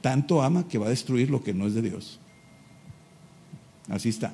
[0.00, 2.20] Tanto ama que va a destruir lo que no es de Dios.
[3.88, 4.32] Así está.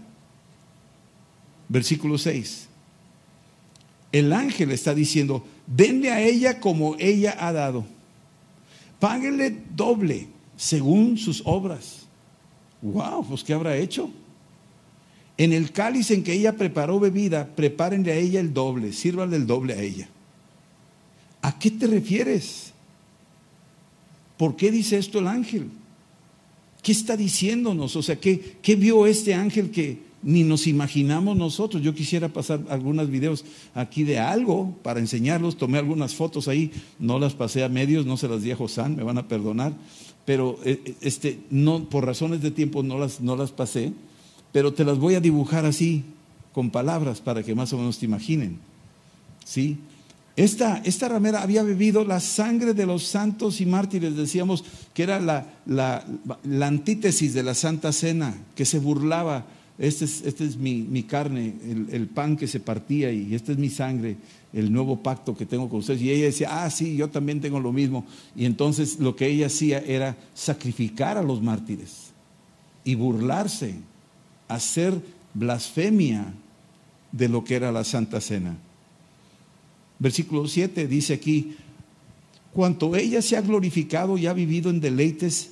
[1.68, 2.68] Versículo 6.
[4.12, 7.87] El ángel está diciendo, denle a ella como ella ha dado.
[9.01, 12.02] Páguenle doble según sus obras.
[12.83, 14.11] Wow, pues ¿qué habrá hecho?
[15.38, 19.47] En el cáliz en que ella preparó bebida, prepárenle a ella el doble, sírvanle el
[19.47, 20.09] doble a ella.
[21.40, 22.73] ¿A qué te refieres?
[24.37, 25.68] ¿Por qué dice esto el ángel?
[26.83, 27.95] ¿Qué está diciéndonos?
[27.95, 31.83] O sea, ¿qué, qué vio este ángel que ni nos imaginamos nosotros?
[31.83, 35.57] Yo quisiera pasar algunos videos aquí de algo para enseñarlos.
[35.57, 38.97] Tomé algunas fotos ahí, no las pasé a medios, no se las di a Josán,
[38.97, 39.73] me van a perdonar
[40.25, 43.93] pero eh, eh, este, no, por razones de tiempo no las, no las pasé,
[44.53, 46.05] pero te las voy a dibujar así,
[46.53, 48.59] con palabras, para que más o menos te imaginen.
[49.45, 49.79] ¿Sí?
[50.37, 55.21] Esta, esta ramera había bebido la sangre de los santos y mártires, decíamos que era
[55.21, 56.07] la, la,
[56.45, 59.45] la antítesis de la Santa Cena, que se burlaba
[59.83, 63.51] este es, este es mi, mi carne, el, el pan que se partía y esta
[63.51, 64.16] es mi sangre,
[64.53, 66.01] el nuevo pacto que tengo con ustedes.
[66.01, 68.07] Y ella decía, ah, sí, yo también tengo lo mismo.
[68.37, 72.12] Y entonces lo que ella hacía era sacrificar a los mártires
[72.85, 73.75] y burlarse,
[74.47, 74.95] hacer
[75.35, 76.33] blasfemia
[77.11, 78.57] de lo que era la Santa Cena.
[79.99, 81.57] Versículo 7 dice aquí,
[82.53, 85.52] cuanto ella se ha glorificado y ha vivido en deleites,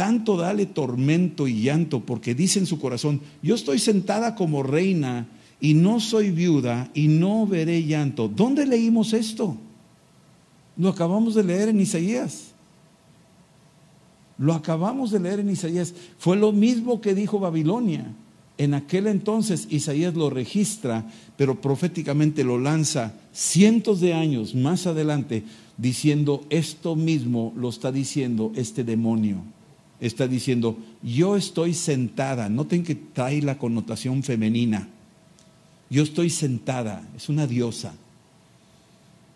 [0.00, 5.28] tanto dale tormento y llanto, porque dice en su corazón, yo estoy sentada como reina
[5.60, 8.26] y no soy viuda y no veré llanto.
[8.26, 9.58] ¿Dónde leímos esto?
[10.78, 12.52] Lo acabamos de leer en Isaías.
[14.38, 15.92] Lo acabamos de leer en Isaías.
[16.16, 18.06] Fue lo mismo que dijo Babilonia.
[18.56, 25.44] En aquel entonces Isaías lo registra, pero proféticamente lo lanza cientos de años más adelante,
[25.76, 29.42] diciendo esto mismo lo está diciendo este demonio.
[30.00, 34.88] Está diciendo, yo estoy sentada, noten que trae la connotación femenina
[35.90, 37.92] yo estoy sentada, es una diosa,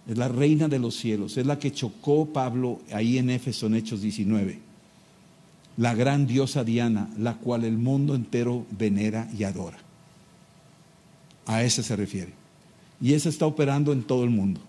[0.09, 3.75] es la reina de los cielos, es la que chocó Pablo ahí en Éfeso en
[3.75, 4.61] Hechos 19.
[5.77, 9.79] La gran diosa Diana, la cual el mundo entero venera y adora.
[11.47, 12.33] A esa se refiere.
[13.01, 14.61] Y esa está operando en todo el mundo.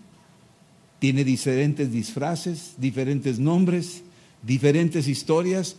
[0.98, 4.02] Tiene diferentes disfraces, diferentes nombres,
[4.42, 5.76] diferentes historias,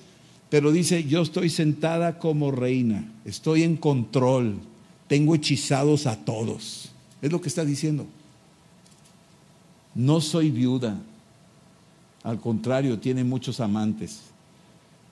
[0.50, 4.60] pero dice, yo estoy sentada como reina, estoy en control,
[5.08, 6.90] tengo hechizados a todos.
[7.22, 8.06] Es lo que está diciendo.
[9.96, 11.02] No soy viuda.
[12.24, 14.22] Al contrario, tiene muchos amantes.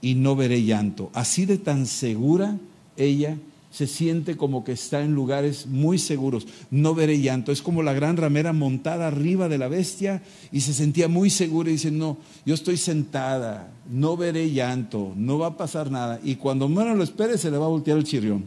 [0.02, 1.10] Y no veré llanto.
[1.14, 2.58] Así de tan segura
[2.96, 3.38] ella
[3.76, 6.48] se siente como que está en lugares muy seguros.
[6.72, 7.52] No veré llanto.
[7.52, 11.68] Es como la gran ramera montada arriba de la bestia y se sentía muy segura
[11.68, 16.22] y dice, no, yo estoy sentada, no veré llanto, no va a pasar nada.
[16.24, 18.46] Y cuando menos lo espere se le va a voltear el chirrión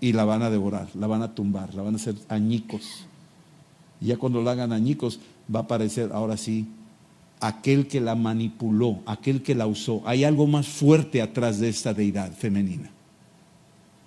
[0.00, 3.04] y la van a devorar, la van a tumbar, la van a hacer añicos.
[4.00, 5.20] Y ya cuando la hagan añicos,
[5.54, 6.66] va a aparecer ahora sí
[7.40, 10.00] aquel que la manipuló, aquel que la usó.
[10.06, 12.95] Hay algo más fuerte atrás de esta deidad femenina.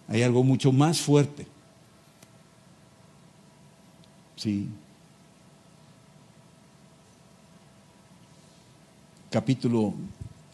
[0.09, 1.45] Hay algo mucho más fuerte.
[4.35, 4.67] Sí.
[9.29, 9.93] Capítulo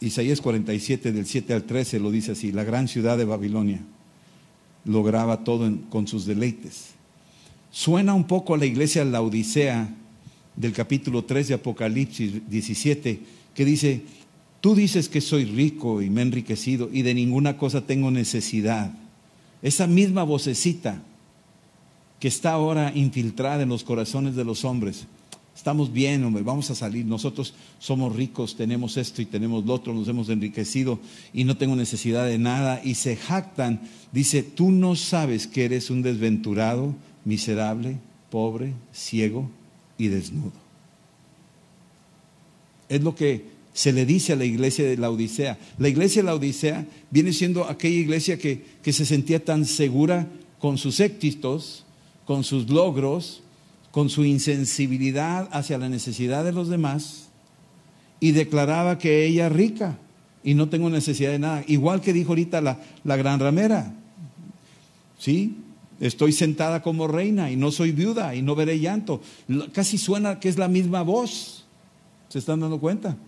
[0.00, 3.80] Isaías 47 del 7 al 13 lo dice así, la gran ciudad de Babilonia
[4.84, 6.90] lograba todo con sus deleites.
[7.70, 9.88] Suena un poco a la iglesia la Odisea
[10.54, 13.20] del capítulo 3 de Apocalipsis 17,
[13.54, 14.02] que dice,
[14.60, 18.92] tú dices que soy rico y me he enriquecido y de ninguna cosa tengo necesidad.
[19.66, 21.02] Esa misma vocecita
[22.20, 25.06] que está ahora infiltrada en los corazones de los hombres,
[25.56, 27.04] estamos bien, hombre, vamos a salir.
[27.04, 31.00] Nosotros somos ricos, tenemos esto y tenemos lo otro, nos hemos enriquecido
[31.32, 32.80] y no tengo necesidad de nada.
[32.84, 33.80] Y se jactan,
[34.12, 37.98] dice, tú no sabes que eres un desventurado, miserable,
[38.30, 39.50] pobre, ciego
[39.98, 40.52] y desnudo.
[42.88, 45.58] Es lo que se le dice a la iglesia de la Odisea.
[45.76, 50.26] La iglesia de la Odisea viene siendo aquella iglesia que, que se sentía tan segura
[50.58, 51.84] con sus éxitos,
[52.24, 53.42] con sus logros,
[53.90, 57.28] con su insensibilidad hacia la necesidad de los demás
[58.18, 59.98] y declaraba que ella es rica
[60.42, 61.62] y no tengo necesidad de nada.
[61.66, 63.92] Igual que dijo ahorita la, la gran ramera.
[65.18, 65.54] ¿Sí?
[66.00, 69.20] Estoy sentada como reina y no soy viuda y no veré llanto.
[69.74, 71.66] Casi suena que es la misma voz.
[72.30, 73.18] ¿Se están dando cuenta?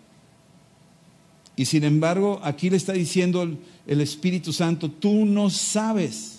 [1.59, 6.37] Y sin embargo, aquí le está diciendo el, Espíritu Santo, tú no sabes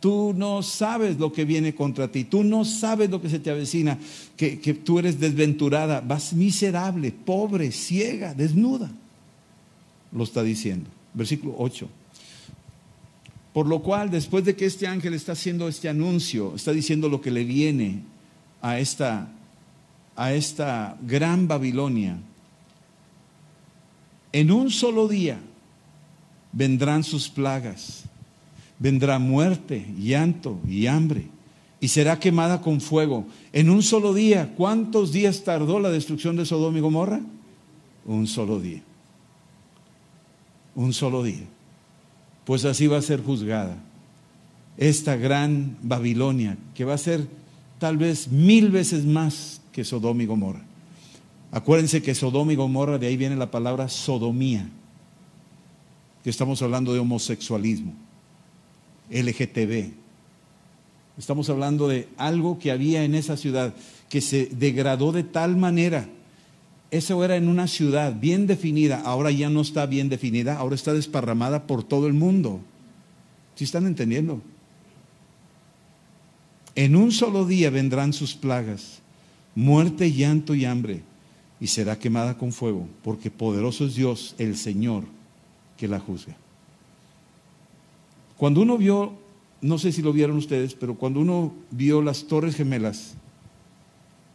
[0.00, 3.50] Tú no sabes lo que viene contra ti, tú no sabes lo que se te
[3.50, 3.98] avecina,
[4.36, 8.92] que, tú eres desventurada, vas miserable, pobre, ciega, desnuda.
[10.12, 10.88] Lo está diciendo.
[11.14, 11.88] Versículo 8.
[13.52, 17.20] Por lo cual, después de que este ángel está haciendo este anuncio, está diciendo lo
[17.20, 18.02] que le viene
[18.62, 19.32] a esta,
[20.14, 22.20] a esta gran Babilonia,
[24.32, 25.38] en un solo día
[26.52, 28.08] vendrán sus plagas
[28.78, 31.26] vendrá muerte, llanto y hambre,
[31.80, 33.26] y será quemada con fuego.
[33.52, 37.20] En un solo día, ¿cuántos días tardó la destrucción de Sodoma y Gomorra?
[38.04, 38.82] Un solo día.
[40.74, 41.46] Un solo día.
[42.44, 43.76] Pues así va a ser juzgada
[44.76, 47.26] esta gran Babilonia, que va a ser
[47.78, 50.67] tal vez mil veces más que Sodoma y Gomorra.
[51.50, 54.68] Acuérdense que Sodoma y Gomorra, de ahí viene la palabra sodomía,
[56.22, 57.94] que estamos hablando de homosexualismo.
[59.10, 59.92] LGTB.
[61.16, 63.74] Estamos hablando de algo que había en esa ciudad
[64.08, 66.08] que se degradó de tal manera.
[66.90, 70.94] Eso era en una ciudad bien definida, ahora ya no está bien definida, ahora está
[70.94, 72.60] desparramada por todo el mundo.
[73.56, 74.40] ¿Sí están entendiendo?
[76.74, 79.00] En un solo día vendrán sus plagas,
[79.54, 81.02] muerte, llanto y hambre,
[81.60, 85.04] y será quemada con fuego, porque poderoso es Dios, el Señor,
[85.76, 86.36] que la juzga.
[88.36, 89.14] Cuando uno vio,
[89.60, 93.14] no sé si lo vieron ustedes, pero cuando uno vio las torres gemelas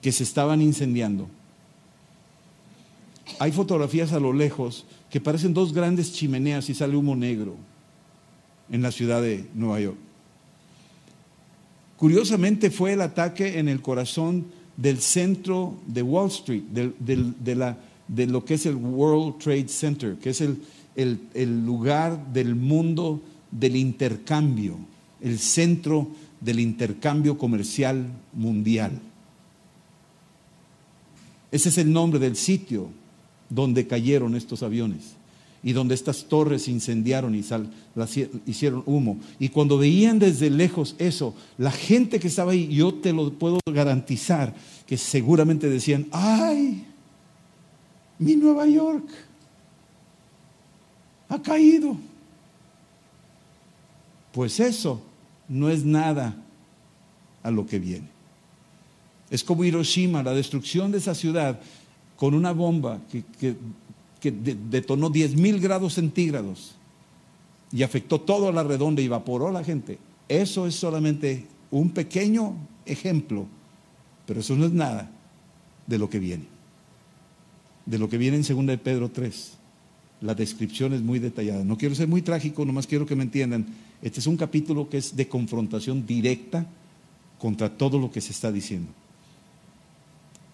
[0.01, 1.29] que se estaban incendiando,
[3.39, 7.55] hay fotografías a lo lejos que parecen dos grandes chimeneas y sale humo negro
[8.69, 9.97] en la ciudad de Nueva York.
[11.97, 14.47] Curiosamente fue el ataque en el corazón
[14.77, 20.41] del centro de Wall Street, de, lo que es el World Trade Center, que es
[20.41, 20.59] el,
[20.95, 23.21] el lugar del mundo
[23.51, 24.77] del intercambio,
[25.21, 26.07] el centro
[26.41, 28.99] del intercambio comercial mundial.
[31.51, 32.89] Ese es el nombre del sitio
[33.49, 35.15] donde cayeron estos aviones
[35.63, 37.45] y donde estas torres se incendiaron y
[38.45, 39.17] hicieron humo.
[39.39, 43.59] Y cuando veían desde lejos eso, la gente que estaba ahí, yo te lo puedo
[43.65, 44.53] garantizar,
[44.85, 46.85] que seguramente decían, ay,
[48.19, 49.07] mi Nueva York
[51.29, 51.97] ha caído.
[54.33, 55.01] Pues eso
[55.47, 56.35] no es nada
[57.41, 58.07] a lo que viene.
[59.29, 61.59] Es como Hiroshima, la destrucción de esa ciudad
[62.17, 63.55] con una bomba que,
[64.31, 66.75] detonó 10 mil grados centígrados
[67.71, 69.97] y afectó todo la redonda y evaporó a la gente.
[70.29, 72.55] Eso es solamente un pequeño
[72.85, 73.47] ejemplo,
[74.25, 75.09] pero eso no es nada
[75.87, 76.45] de lo que viene.
[77.85, 79.53] De lo que viene en 2 de Pedro 3.
[80.21, 81.63] La descripción es muy detallada.
[81.65, 83.65] No quiero ser muy trágico, nomás quiero que me entiendan.
[84.01, 86.65] Este es un capítulo que es de confrontación directa
[87.39, 88.91] contra todo lo que se está diciendo.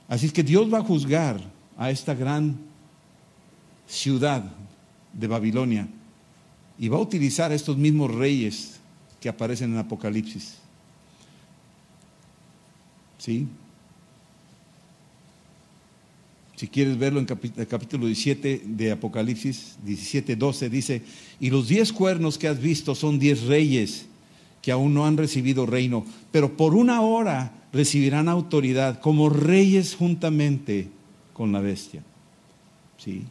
[0.07, 1.39] Así es que Dios va a juzgar
[1.78, 2.68] a esta gran
[3.90, 4.44] ciudad
[5.12, 5.88] de Babilonia
[6.78, 8.80] y va a utilizar a estos mismos reyes
[9.20, 10.56] que aparecen en Apocalipsis.
[13.18, 13.48] ¿Sí?
[16.56, 17.28] Si quieres verlo en
[17.58, 21.02] el capítulo 17 de Apocalipsis, 17, 12, dice,
[21.40, 24.06] y los diez cuernos que has visto son diez reyes
[24.62, 30.90] que aún no han recibido reino, pero por una hora recibirán autoridad como reyes juntamente
[31.34, 32.04] con la bestia.
[32.98, 33.24] ¿Sí?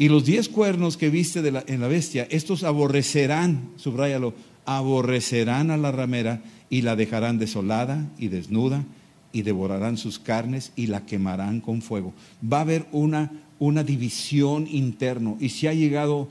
[0.00, 4.32] Y los diez cuernos que viste en la bestia, estos aborrecerán, subráyalo,
[4.64, 6.40] aborrecerán a la ramera
[6.70, 8.84] y la dejarán desolada y desnuda
[9.32, 12.14] y devorarán sus carnes y la quemarán con fuego.
[12.40, 15.36] Va a haber una, una división interno.
[15.40, 16.28] Y si ha llegado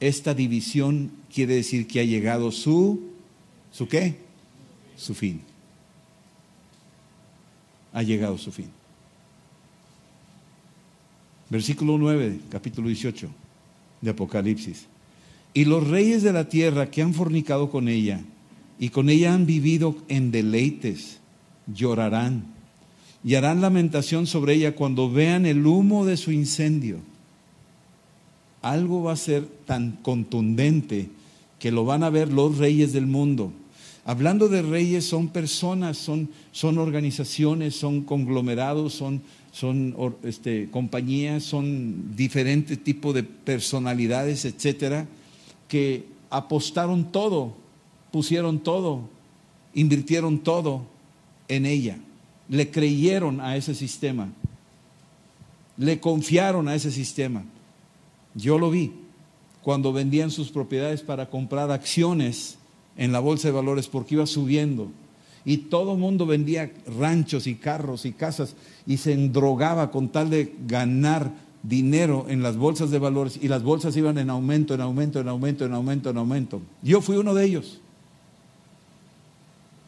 [0.00, 3.00] esta división, quiere decir que ha llegado su,
[3.70, 4.16] ¿su qué?
[4.96, 5.42] Su fin.
[7.92, 8.79] Ha llegado su fin.
[11.50, 13.28] Versículo 9, capítulo 18
[14.00, 14.86] de Apocalipsis.
[15.52, 18.20] Y los reyes de la tierra que han fornicado con ella
[18.78, 21.18] y con ella han vivido en deleites,
[21.66, 22.44] llorarán
[23.24, 26.98] y harán lamentación sobre ella cuando vean el humo de su incendio.
[28.62, 31.10] Algo va a ser tan contundente
[31.58, 33.52] que lo van a ver los reyes del mundo.
[34.04, 39.20] Hablando de reyes, son personas, son, son organizaciones, son conglomerados, son,
[39.52, 45.06] son este, compañías, son diferentes tipos de personalidades, etcétera,
[45.68, 47.54] que apostaron todo,
[48.12, 49.08] pusieron todo,
[49.74, 50.86] invirtieron todo
[51.48, 51.98] en ella.
[52.48, 54.32] Le creyeron a ese sistema.
[55.76, 57.44] Le confiaron a ese sistema.
[58.34, 58.92] Yo lo vi
[59.62, 62.56] cuando vendían sus propiedades para comprar acciones
[62.96, 64.90] en la bolsa de valores porque iba subiendo.
[65.44, 68.54] Y todo el mundo vendía ranchos y carros y casas
[68.86, 71.32] y se endrogaba con tal de ganar
[71.62, 75.28] dinero en las bolsas de valores y las bolsas iban en aumento, en aumento, en
[75.28, 76.60] aumento, en aumento, en aumento.
[76.82, 77.80] Yo fui uno de ellos.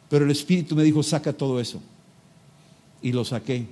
[0.09, 1.81] Pero el Espíritu me dijo, saca todo eso.
[3.01, 3.65] Y lo saqué.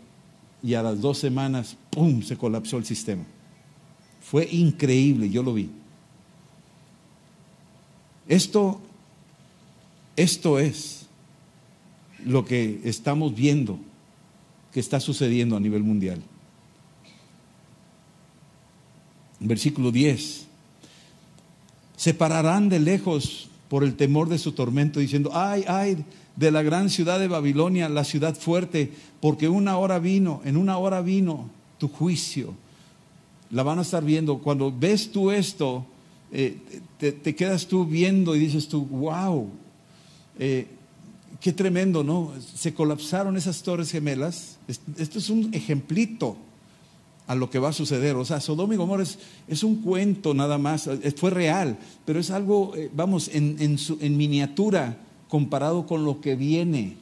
[0.64, 3.24] Y a las dos semanas, ¡pum!, se colapsó el sistema.
[4.22, 5.70] Fue increíble, yo lo vi.
[8.28, 8.80] Esto,
[10.16, 11.01] esto es
[12.26, 13.80] lo que estamos viendo
[14.72, 16.22] que está sucediendo a nivel mundial.
[19.40, 20.48] Versículo 10.
[21.98, 26.04] Separarán de lejos por el temor de su tormento, diciendo, ay, ay,
[26.36, 30.78] de la gran ciudad de Babilonia, la ciudad fuerte, porque una hora vino, en una
[30.78, 32.54] hora vino tu juicio.
[33.50, 34.40] La van a estar viendo.
[34.40, 35.86] Cuando ves tú esto,
[36.32, 36.58] eh,
[36.98, 39.50] te, quedas tú viendo y dices tú, wow,
[40.40, 40.68] eh,
[41.42, 42.32] qué tremendo, ¿no?
[42.56, 44.58] Se colapsaron esas torres gemelas.
[44.98, 46.38] Esto es un ejemplito
[47.28, 48.16] a lo que va a suceder.
[48.16, 49.04] O sea, Sodoma y Gomorra
[49.48, 55.88] es, un cuento nada más, fue real, pero es algo, eh, vamos, en, miniatura comparado
[55.88, 56.96] con lo que viene.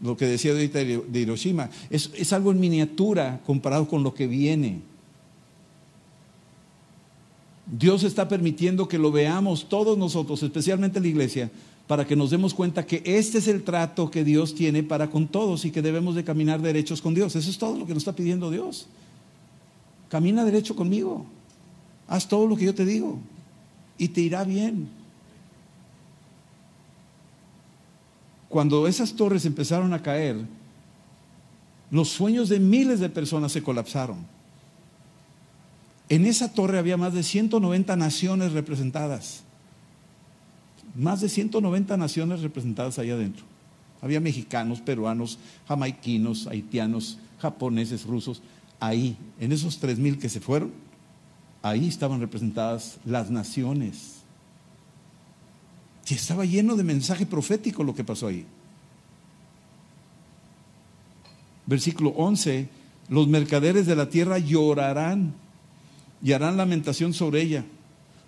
[0.00, 4.26] Lo que decía ahorita de Hiroshima, es, es algo en miniatura comparado con lo que
[4.26, 4.80] viene.
[7.66, 11.50] Dios está permitiendo que lo veamos todos nosotros, especialmente la iglesia,
[11.92, 15.28] para que nos demos cuenta que este es el trato que Dios tiene para con
[15.28, 17.36] todos y que debemos de caminar derechos con Dios.
[17.36, 18.86] Eso es todo lo que nos está pidiendo Dios.
[20.08, 21.26] Camina derecho conmigo.
[22.08, 23.18] Haz todo lo que yo te digo
[23.98, 24.88] y te irá bien.
[28.48, 30.46] Cuando esas torres empezaron a caer,
[31.90, 34.16] los sueños de miles de personas se colapsaron.
[36.08, 39.44] En esa torre había más de 190 naciones representadas.
[40.94, 43.44] Más de 190 naciones representadas ahí adentro.
[44.00, 48.42] Había mexicanos, peruanos, jamaiquinos, haitianos, japoneses, rusos.
[48.80, 50.72] Ahí, en esos 3.000 que se fueron,
[51.62, 54.22] ahí estaban representadas las naciones.
[56.08, 58.44] Y estaba lleno de mensaje profético lo que pasó ahí.
[61.64, 62.68] Versículo 11,
[63.08, 65.32] los mercaderes de la tierra llorarán
[66.22, 67.64] y harán lamentación sobre ella,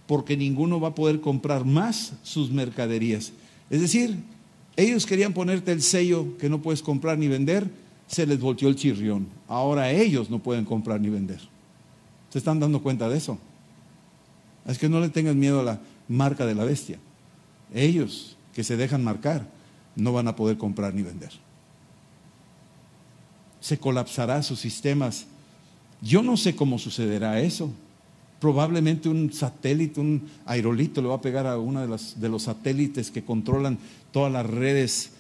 [0.07, 3.33] porque ninguno va a poder comprar más sus mercaderías.
[3.71, 4.19] Es decir,
[4.77, 7.71] ellos querían ponerte el sello que no puedes comprar ni vender,
[8.07, 9.29] se les volteó el chirrión.
[9.49, 11.41] Ahora ellos no pueden comprar ni vender.
[12.31, 13.39] ¿Se están dando cuenta de eso?
[14.67, 16.99] Es que no le tengan miedo a la marca de la bestia.
[17.73, 19.47] Ellos que se dejan marcar
[19.97, 21.31] no van a poder comprar ni vender.
[23.61, 25.27] Se colapsará sus sistemas.
[26.03, 27.73] Yo no sé cómo sucederá eso
[28.45, 33.11] probablemente un satélite, un aerolito le va a pegar a uno de, de los satélites
[33.11, 33.79] que controlan
[34.13, 35.13] todas las redes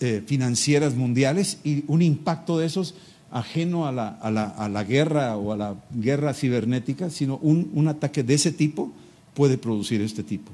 [0.00, 2.94] eh, financieras mundiales y un impacto de esos
[3.30, 8.90] ajeno a la, guerra o a la guerra cibernética, sino un ataque de ese tipo
[9.34, 10.50] puede producir este tipo.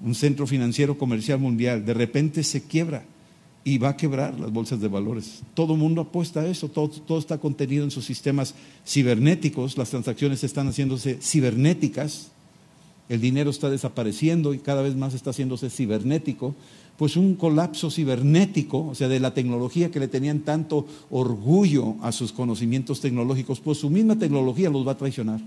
[0.00, 3.04] Un centro financiero comercial mundial de repente se quiebra
[3.62, 5.40] y va a quebrar las bolsas de valores.
[5.54, 8.54] Todo el mundo apuesta a eso, todo, todo, está contenido en sus sistemas
[8.86, 12.30] cibernéticos, las transacciones están haciéndose cibernéticas,
[13.08, 16.54] el dinero está desapareciendo y cada vez más está haciéndose cibernético,
[16.96, 22.12] pues un colapso cibernético, o sea, de la tecnología que le tenían tanto orgullo a
[22.12, 25.40] sus conocimientos tecnológicos, pues su misma tecnología los va a traicionar.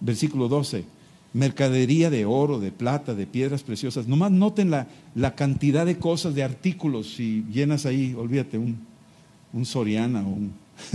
[0.00, 0.96] Versículo 12
[1.36, 4.08] mercadería de oro, de plata, de piedras preciosas.
[4.08, 7.14] Nomás noten la, la cantidad de cosas, de artículos.
[7.14, 8.78] Si llenas ahí, olvídate, un,
[9.52, 10.52] un Soriana o un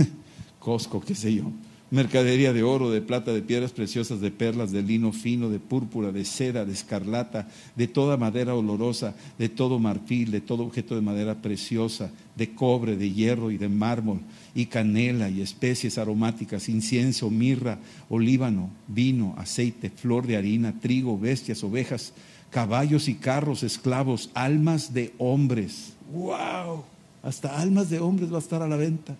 [0.58, 1.44] Costco, qué sé yo
[1.92, 6.10] mercadería de oro, de plata, de piedras preciosas, de perlas, de lino fino, de púrpura,
[6.10, 11.02] de seda, de escarlata, de toda madera olorosa, de todo marfil, de todo objeto de
[11.02, 14.20] madera preciosa, de cobre, de hierro y de mármol,
[14.54, 17.78] y canela y especies aromáticas, incienso, mirra,
[18.08, 22.14] olíbano, vino, aceite, flor de harina, trigo, bestias, ovejas,
[22.48, 25.92] caballos y carros, esclavos, almas de hombres.
[26.10, 26.84] ¡Wow!
[27.22, 29.14] Hasta almas de hombres va a estar a la venta.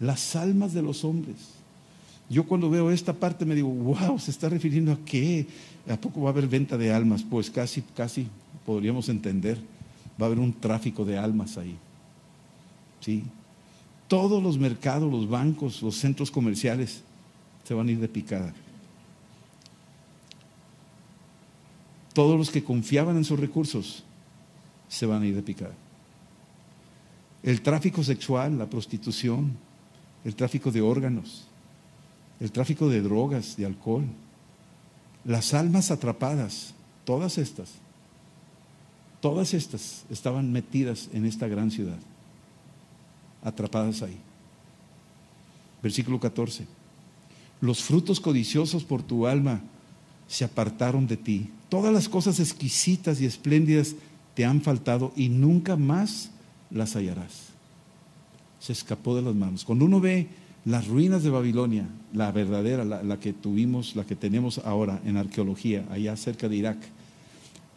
[0.00, 1.53] Las almas de los hombres.
[2.28, 5.46] Yo cuando veo esta parte me digo, wow, ¿se está refiriendo a qué?
[5.88, 7.22] ¿A poco va a haber venta de almas?
[7.22, 8.26] Pues casi, casi
[8.64, 9.58] podríamos entender.
[10.20, 11.76] Va a haber un tráfico de almas ahí.
[13.00, 13.24] ¿Sí?
[14.08, 17.02] Todos los mercados, los bancos, los centros comerciales
[17.64, 18.54] se van a ir de picada.
[22.14, 24.04] Todos los que confiaban en sus recursos
[24.88, 25.74] se van a ir de picada.
[27.42, 29.56] El tráfico sexual, la prostitución,
[30.24, 31.46] el tráfico de órganos,
[32.40, 34.04] el tráfico de drogas, de alcohol,
[35.24, 36.74] las almas atrapadas,
[37.04, 37.70] todas estas,
[39.20, 41.98] todas estas estaban metidas en esta gran ciudad,
[43.42, 44.18] atrapadas ahí.
[45.82, 46.66] Versículo 14.
[47.60, 49.60] Los frutos codiciosos por tu alma
[50.28, 51.50] se apartaron de ti.
[51.68, 53.94] Todas las cosas exquisitas y espléndidas
[54.34, 56.30] te han faltado y nunca más
[56.70, 57.48] las hallarás.
[58.60, 59.64] Se escapó de las manos.
[59.64, 60.28] Cuando uno ve
[60.64, 65.86] las ruinas de Babilonia, la verdadera, la, que tuvimos, la que tenemos ahora en arqueología,
[65.90, 66.78] allá cerca de Irak,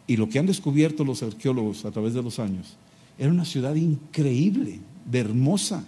[0.06, 2.76] y lo que han descubierto los arqueólogos a través de los años,
[3.18, 5.84] era una ciudad increíble, de hermosa.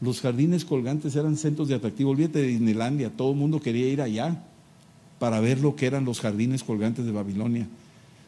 [0.00, 2.10] Los jardines colgantes eran centros de atractivo.
[2.10, 4.42] Olvídate de Disneylandia, todo el mundo quería ir allá
[5.18, 7.68] para ver lo que eran los jardines colgantes de Babilonia,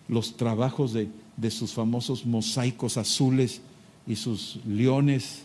[0.09, 1.09] los trabajos de,
[1.51, 3.63] sus famosos mosaicos azules
[4.07, 5.43] y sus leones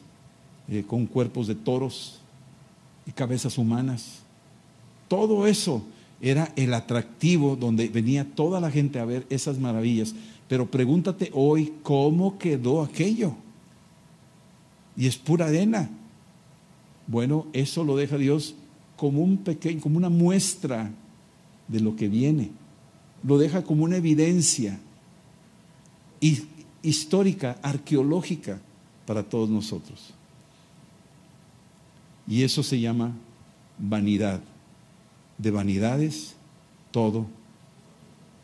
[0.68, 2.20] eh, con cuerpos de toros
[3.08, 4.20] y cabezas humanas.
[5.08, 5.84] Todo eso
[6.22, 10.16] era el atractivo donde venía toda la gente a ver esas maravillas
[10.48, 13.34] Pero pregúntate hoy cómo quedó aquello.
[14.96, 15.90] Y es pura arena.
[17.06, 18.56] Bueno, eso lo deja Dios
[18.96, 20.92] como un pequeño, como una muestra
[21.68, 22.52] de lo que viene.
[23.24, 24.80] Lo deja como una evidencia
[26.82, 28.60] histórica, arqueológica
[29.06, 30.14] para todos nosotros.
[32.28, 33.14] Y eso se llama
[33.80, 34.42] vanidad.
[35.38, 36.36] De vanidades,
[36.92, 37.28] todo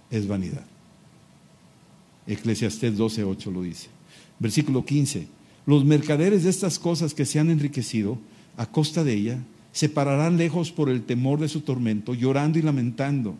[0.10, 0.66] es vanidad.
[2.28, 3.88] Eclesiastés 12:8 lo dice.
[4.40, 5.28] Versículo 15.
[5.66, 8.18] Los mercaderes de estas cosas que se han enriquecido
[8.58, 9.40] a costa de ella
[9.72, 13.36] se pararán lejos por el temor de su tormento, llorando y lamentando.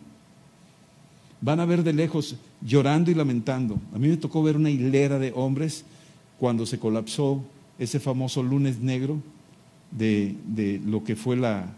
[1.40, 3.78] Van a ver de lejos llorando y lamentando.
[3.94, 5.84] A mí me tocó ver una hilera de hombres
[6.38, 7.44] cuando se colapsó
[7.78, 9.22] ese famoso lunes negro
[9.96, 11.72] de, de lo que fue la,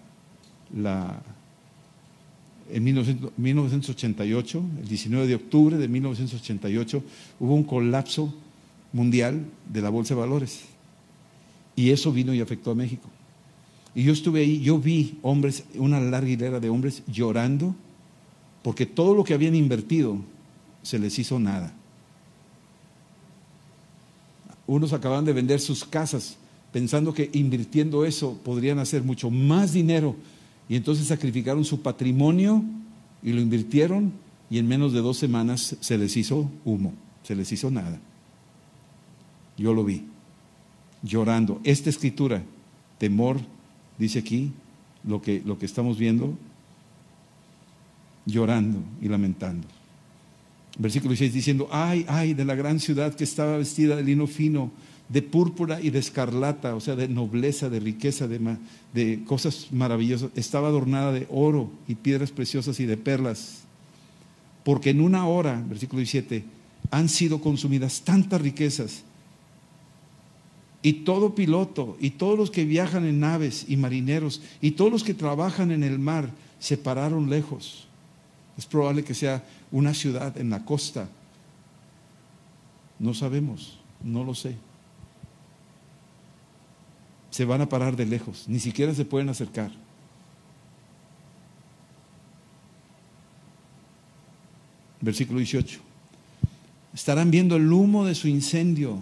[0.75, 1.23] la
[2.71, 7.03] en 1988, el 19 de octubre de 1988,
[7.39, 8.35] hubo un colapso
[8.93, 10.63] mundial de la bolsa de valores.
[11.77, 13.09] Y eso vino y afectó a México.
[13.95, 17.75] Y yo estuve ahí, yo vi hombres, una larga hilera de hombres llorando,
[18.63, 20.19] porque todo lo que habían invertido
[20.83, 21.73] se les hizo nada.
[24.67, 26.37] Unos acababan de vender sus casas
[26.77, 30.15] pensando que invirtiendo eso podrían hacer mucho más dinero
[30.69, 32.63] y entonces sacrificaron su patrimonio
[33.23, 34.13] y lo invirtieron
[34.51, 37.99] y en menos de dos semanas se les hizo humo, se les hizo nada.
[39.57, 40.05] Yo lo vi,
[41.03, 41.63] llorando.
[41.65, 42.43] Esta escritura,
[42.99, 43.39] temor,
[43.97, 44.53] dice aquí,
[45.03, 46.37] lo que, lo que estamos viendo,
[48.27, 49.67] llorando y lamentando.
[50.79, 54.71] Versículo 6 diciendo, ay, ay, de la gran ciudad que estaba vestida de lino fino,
[55.09, 60.31] de púrpura y de escarlata, o sea, de nobleza, de riqueza, de, cosas maravillosas.
[60.35, 63.63] Estaba adornada de oro y piedras preciosas y de perlas.
[64.65, 66.45] Porque en una hora, versículo 17,
[66.91, 69.05] han sido consumidas tantas riquezas
[70.83, 75.03] y todo piloto, y todos los que viajan en naves y marineros, y todos los
[75.03, 76.31] que trabajan en el mar,
[76.61, 77.87] se pararon lejos.
[78.57, 81.09] Es probable que sea una ciudad en la costa.
[82.99, 84.57] No sabemos, no lo sé.
[87.37, 89.71] Se van a parar de lejos, ni siquiera se pueden acercar.
[95.03, 95.81] Versículo 18.
[96.95, 99.01] Estarán viendo el humo de su incendio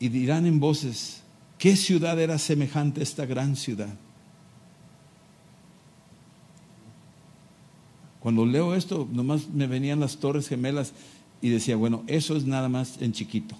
[0.00, 1.20] y dirán en voces,
[1.58, 3.94] ¿qué ciudad era semejante a esta gran ciudad?
[8.18, 10.94] Cuando leo esto, nomás me venían las torres gemelas
[11.42, 13.58] y decía, bueno, eso es nada más en chiquito.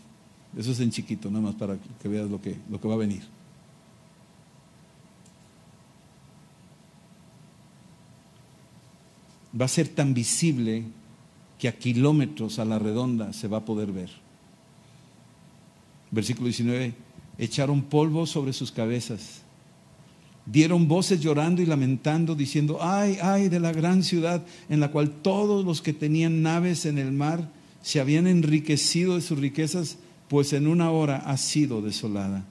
[0.56, 2.98] Eso es en chiquito, nada más para que veas lo que, lo que va a
[2.98, 3.22] venir.
[9.58, 10.84] Va a ser tan visible
[11.58, 14.10] que a kilómetros a la redonda se va a poder ver.
[16.10, 16.94] Versículo 19,
[17.38, 19.42] echaron polvo sobre sus cabezas,
[20.44, 25.10] dieron voces llorando y lamentando, diciendo, ay, ay de la gran ciudad en la cual
[25.10, 27.48] todos los que tenían naves en el mar
[27.80, 29.98] se habían enriquecido de sus riquezas,
[30.32, 32.42] pues en una hora ha sido desolada.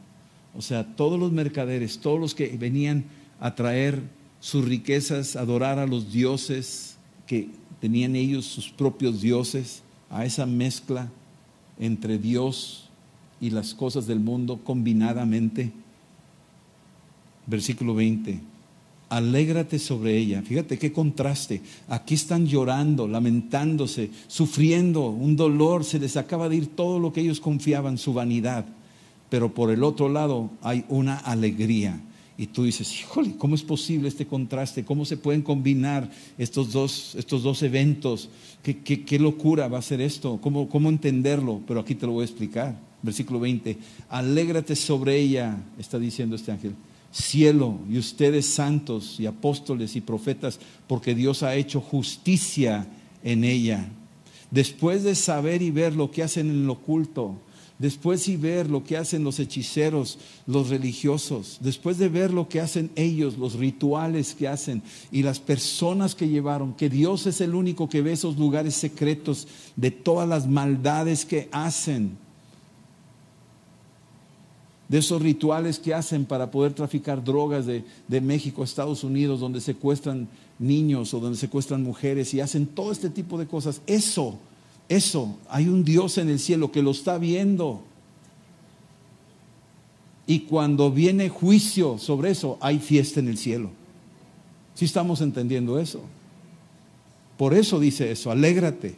[0.55, 3.05] O sea, todos los mercaderes, todos los que venían
[3.39, 4.03] a traer
[4.39, 10.45] sus riquezas, a adorar a los dioses que tenían ellos, sus propios dioses, a esa
[10.45, 11.09] mezcla
[11.79, 12.87] entre Dios
[13.39, 15.71] y las cosas del mundo combinadamente.
[17.47, 18.50] Versículo 20.
[19.11, 20.41] Alégrate sobre ella.
[20.41, 21.61] Fíjate qué contraste.
[21.89, 25.83] Aquí están llorando, lamentándose, sufriendo un dolor.
[25.83, 28.65] Se les acaba de ir todo lo que ellos confiaban, su vanidad.
[29.29, 31.99] Pero por el otro lado hay una alegría.
[32.37, 34.85] Y tú dices, híjole, ¿cómo es posible este contraste?
[34.85, 38.29] ¿Cómo se pueden combinar estos dos, estos dos eventos?
[38.63, 40.39] ¿Qué, locura va a ser esto?
[40.41, 41.59] ¿Cómo, ¿Cómo entenderlo?
[41.67, 43.77] Pero aquí te lo voy a explicar versículo 20,
[44.09, 46.75] alégrate sobre ella, está diciendo este ángel,
[47.11, 52.87] cielo y ustedes santos y apóstoles y profetas, porque Dios ha hecho justicia
[53.23, 53.89] en ella.
[54.49, 57.35] Después de saber y ver lo que hacen en lo oculto,
[57.79, 62.61] después de ver lo que hacen los hechiceros, los religiosos, después de ver lo que
[62.61, 67.55] hacen ellos, los rituales que hacen y las personas que llevaron, que Dios es el
[67.55, 72.17] único que ve esos lugares secretos de todas las maldades que hacen
[74.91, 79.61] de esos rituales que hacen para poder traficar drogas de, México a Estados Unidos, donde
[79.61, 80.27] secuestran
[80.59, 83.79] niños o donde secuestran mujeres y hacen todo este tipo de cosas.
[83.87, 84.37] Eso,
[84.89, 87.81] eso, hay un Dios en el cielo que lo está viendo.
[90.27, 93.69] Y cuando viene juicio sobre eso, hay fiesta en el cielo.
[94.75, 96.01] Si estamos entendiendo eso?
[97.37, 98.97] Por eso dice eso, alégrate.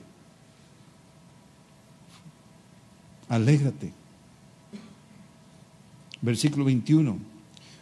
[3.29, 4.03] alégrate.
[6.24, 7.17] Versículo 21.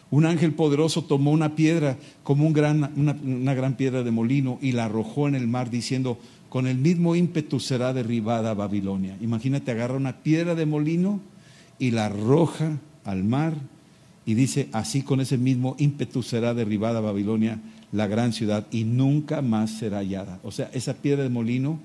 [0.09, 4.73] Un ángel poderoso tomó una piedra como gran, una, una, gran piedra de molino y
[4.73, 6.17] la arrojó en el mar diciendo,
[6.49, 9.15] con el mismo ímpetu será derribada Babilonia.
[9.21, 11.21] Imagínate, agarra una piedra de molino
[11.79, 13.53] y la arroja al mar
[14.25, 17.59] y dice, así con ese mismo ímpetu será derribada Babilonia,
[17.91, 20.39] la gran ciudad, y nunca más será hallada.
[20.43, 21.79] O sea, esa piedra de molino,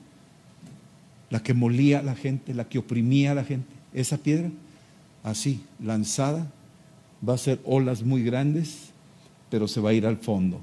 [1.30, 4.50] la que molía a la gente, la que oprimía a la gente, esa piedra,
[5.26, 6.50] así, lanzada,
[7.28, 8.90] va a ser olas muy grandes,
[9.50, 10.60] pero se va a ir al fondo.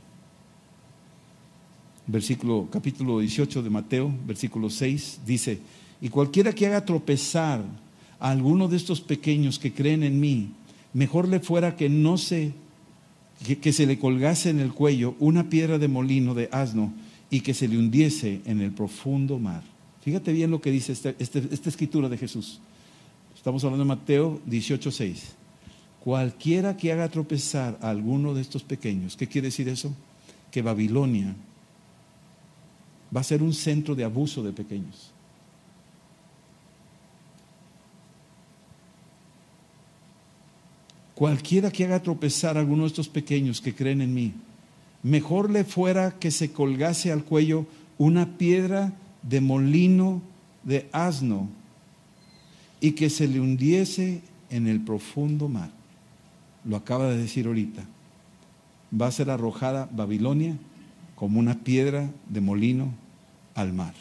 [2.07, 5.59] Versículo, capítulo 18 de Mateo, versículo 6, dice,
[6.01, 7.61] y cualquiera que haga tropezar
[8.19, 10.51] a alguno de estos pequeños que creen en mí,
[10.93, 12.53] mejor le fuera que no se,
[13.61, 16.93] que, se le colgase en el cuello una piedra de molino de asno
[17.29, 19.63] y que se le hundiese en el profundo mar.
[20.01, 22.61] Fíjate bien lo que dice este, este, esta escritura de Jesús.
[23.43, 25.33] Estamos hablando de Mateo 18, 6.
[26.01, 29.93] Cualquiera que haga tropezar a alguno de estos pequeños, ¿qué quiere decir eso?
[30.49, 31.35] Que Babilonia
[33.13, 35.11] va a ser un centro de abuso de pequeños.
[41.13, 44.31] Cualquiera que haga tropezar a alguno de estos pequeños que creen en mí,
[45.03, 47.65] mejor le fuera que se colgase al cuello
[47.97, 50.21] una piedra de molino
[50.63, 51.49] de asno
[52.83, 55.71] y que se le hundiese en el profundo mar.
[56.65, 57.81] Lo acaba de decir ahorita.
[59.01, 60.57] Va a ser arrojada Babilonia
[61.15, 62.93] como una piedra de molino
[63.55, 63.93] al mar.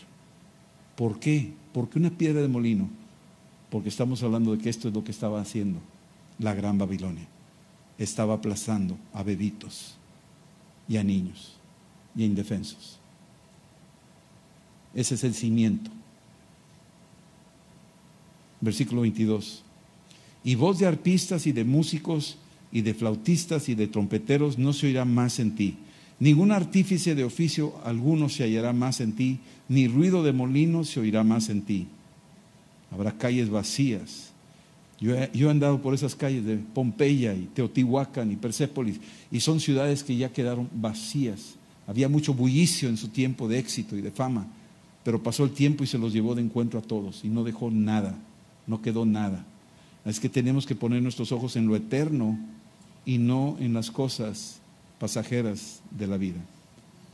[0.96, 1.52] ¿Por qué?
[1.72, 2.88] ¿Por qué una piedra de molino?
[3.70, 5.78] Porque estamos hablando de que esto es lo que estaba haciendo
[6.40, 7.28] la gran Babilonia.
[7.98, 9.94] Estaba aplazando a bebitos
[10.88, 11.56] y a niños
[12.16, 12.98] y a indefensos.
[14.92, 15.92] Ese es el cimiento.
[18.62, 19.62] Versículo 22.
[20.44, 22.38] Y voz de arpistas y de músicos
[22.72, 25.76] y de flautistas y de trompeteros no se oirá más en ti.
[26.18, 31.00] Ningún artífice de oficio alguno se hallará más en ti, ni ruido de molino se
[31.00, 31.86] oirá más en ti.
[32.90, 34.32] Habrá calles vacías
[35.02, 39.00] yo he, andado por esas calles de Pompeya y Teotihuacán y Persépolis
[39.32, 41.56] y son ciudades que ya quedaron vacías.
[41.88, 44.46] Había mucho bullicio en su tiempo de éxito y de fama,
[45.02, 47.68] pero pasó el tiempo y se los llevó de encuentro a todos y no dejó
[47.68, 48.16] nada,
[48.66, 49.44] no quedó nada.
[50.04, 52.38] Es que tenemos que poner nuestros ojos en lo eterno
[53.04, 54.60] y no en las cosas
[54.98, 56.40] pasajeras de la vida.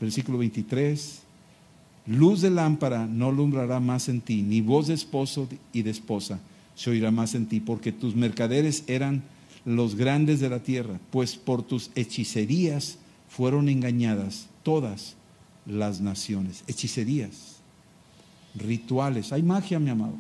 [0.01, 1.23] Versículo 23.
[2.07, 6.41] Luz de lámpara no alumbrará más en ti, ni voz de esposo y de esposa
[6.79, 9.25] se oirá más en ti, porque tus mercaderes eran
[9.65, 15.17] los grandes de la tierra, pues por tus hechicerías fueron engañadas todas
[15.67, 16.63] las naciones.
[16.69, 17.57] Hechicerías,
[18.55, 19.33] rituales.
[19.33, 20.15] Hay magia, mi amado.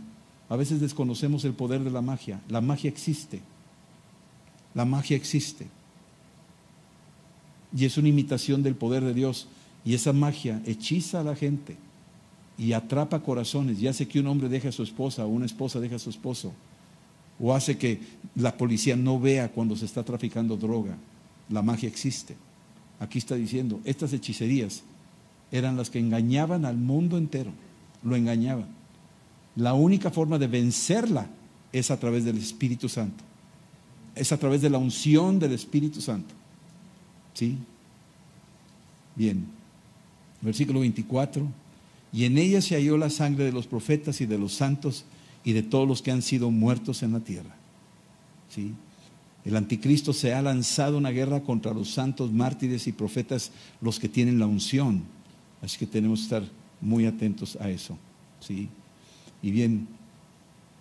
[0.48, 2.40] A veces desconocemos el poder de la magia.
[2.48, 3.42] La magia existe.
[4.74, 5.66] La magia existe.
[7.76, 9.48] Y es una imitación del poder de Dios.
[9.84, 11.76] Y esa magia hechiza a la gente
[12.56, 15.80] y atrapa corazones y hace que un hombre deje a su esposa o una esposa
[15.80, 16.52] deje a su esposo.
[17.38, 18.00] O hace que
[18.34, 20.96] la policía no vea cuando se está traficando droga.
[21.50, 22.36] La magia existe.
[22.98, 24.82] Aquí está diciendo, estas hechicerías
[25.52, 27.52] eran las que engañaban al mundo entero.
[28.02, 28.77] Lo engañaban.
[29.58, 31.26] La única forma de vencerla
[31.72, 33.24] es a través del Espíritu Santo.
[34.14, 36.32] Es a través de la unción del Espíritu Santo.
[37.34, 37.58] ¿Sí?
[39.16, 39.44] Bien.
[40.40, 41.46] Versículo 24
[42.12, 45.04] y en ella se halló la sangre de los profetas y de los santos
[45.44, 47.54] y de todos los que han sido muertos en la tierra.
[48.48, 48.72] ¿Sí?
[49.44, 53.50] El anticristo se ha lanzado una guerra contra los santos mártires y profetas,
[53.80, 55.02] los que tienen la unción.
[55.62, 56.42] Así que tenemos que estar
[56.80, 57.98] muy atentos a eso.
[58.40, 58.68] ¿sí?
[59.42, 59.86] Y bien,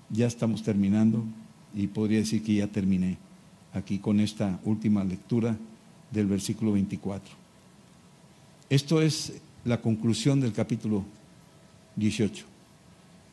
[0.09, 1.23] ya estamos terminando
[1.75, 3.17] y podría decir que ya terminé
[3.73, 5.57] aquí con esta última lectura
[6.11, 7.35] del versículo 24.
[8.69, 9.33] Esto es
[9.65, 11.03] la conclusión del capítulo
[11.95, 12.45] 18.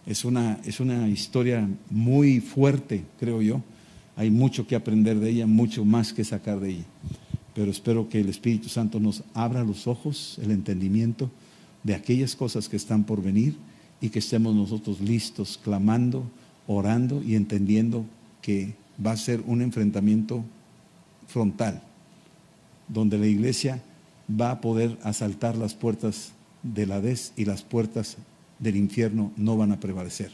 [0.07, 3.63] Es una, es una historia muy fuerte, creo yo.
[4.17, 6.85] Hay mucho que aprender de ella, mucho más que sacar de ella.
[7.55, 11.31] Pero espero que el Espíritu Santo nos abra los ojos, el entendimiento
[11.83, 13.57] de aquellas cosas que están por venir
[14.05, 16.25] y que estemos nosotros listos, clamando,
[16.67, 18.05] orando y entendiendo
[18.43, 18.75] que
[19.05, 20.45] va a ser un enfrentamiento
[21.27, 21.83] frontal,
[22.87, 23.83] donde la iglesia
[24.29, 26.33] va a poder asaltar las puertas
[26.63, 28.19] del Hades y las puertas
[28.59, 30.33] del infierno no van a prevalecer.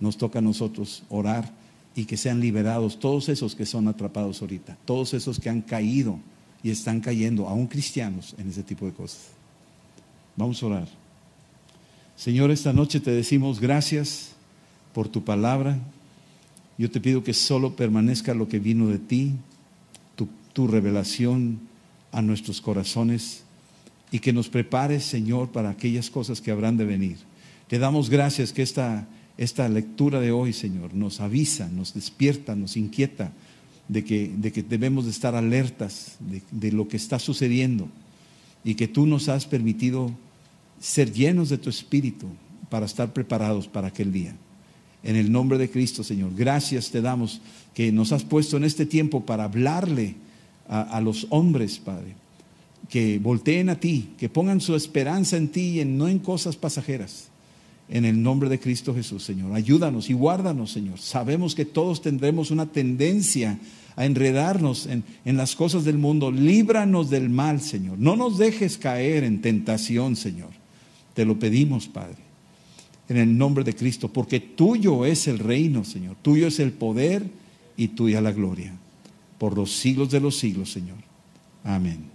[0.00, 1.52] Nos toca a nosotros orar
[1.94, 6.18] y que sean liberados todos esos que son atrapados ahorita, todos esos que han caído
[6.62, 9.20] y están cayendo, aún cristianos, en ese tipo de cosas.
[10.34, 11.05] Vamos a orar.
[12.16, 14.30] Señor, esta noche te decimos gracias
[14.94, 15.78] por tu palabra.
[16.78, 19.34] Yo te pido que solo permanezca lo que vino de ti,
[20.54, 21.60] tu, revelación
[22.12, 23.42] a nuestros corazones
[24.10, 27.18] y que nos prepares, Señor, para aquellas cosas que habrán de venir.
[27.68, 29.06] Te damos gracias que esta,
[29.36, 33.32] esta lectura de hoy, Señor, nos avisa, nos despierta, nos inquieta
[33.88, 37.90] de que, de que debemos de estar alertas de, de lo que está sucediendo
[38.64, 40.10] y que tú nos has permitido
[40.80, 42.26] ser llenos de tu espíritu
[42.68, 44.34] para estar preparados para aquel día.
[45.02, 47.40] En el nombre de Cristo, Señor, gracias te damos
[47.74, 50.16] que nos has puesto en este tiempo para hablarle
[50.68, 52.14] a, los hombres, Padre,
[52.88, 56.56] que volteen a ti, que pongan su esperanza en ti y en, no en cosas
[56.56, 57.28] pasajeras.
[57.88, 59.52] En el nombre de Cristo Jesús, Señor.
[59.54, 60.98] Ayúdanos y guárdanos, Señor.
[60.98, 63.60] Sabemos que todos tendremos una tendencia
[63.94, 66.32] a enredarnos en, en, las cosas del mundo.
[66.32, 67.96] Líbranos del mal, Señor.
[67.98, 70.50] No nos dejes caer en tentación, Señor.
[71.16, 72.18] Te lo pedimos, Padre.
[73.08, 76.14] En el nombre de Cristo, porque tuyo es el reino, Señor.
[76.20, 77.24] Tuyo es el poder
[77.74, 78.74] y tuya la gloria.
[79.38, 80.98] Por los siglos de los siglos, Señor.
[81.64, 82.10] Amén.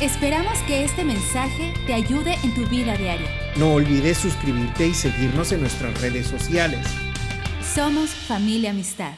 [0.00, 3.28] Esperamos que este mensaje te ayude en tu vida diaria.
[3.58, 6.86] No olvides suscribirte y seguirnos en nuestras redes sociales.
[7.74, 9.14] Somos familia amistad.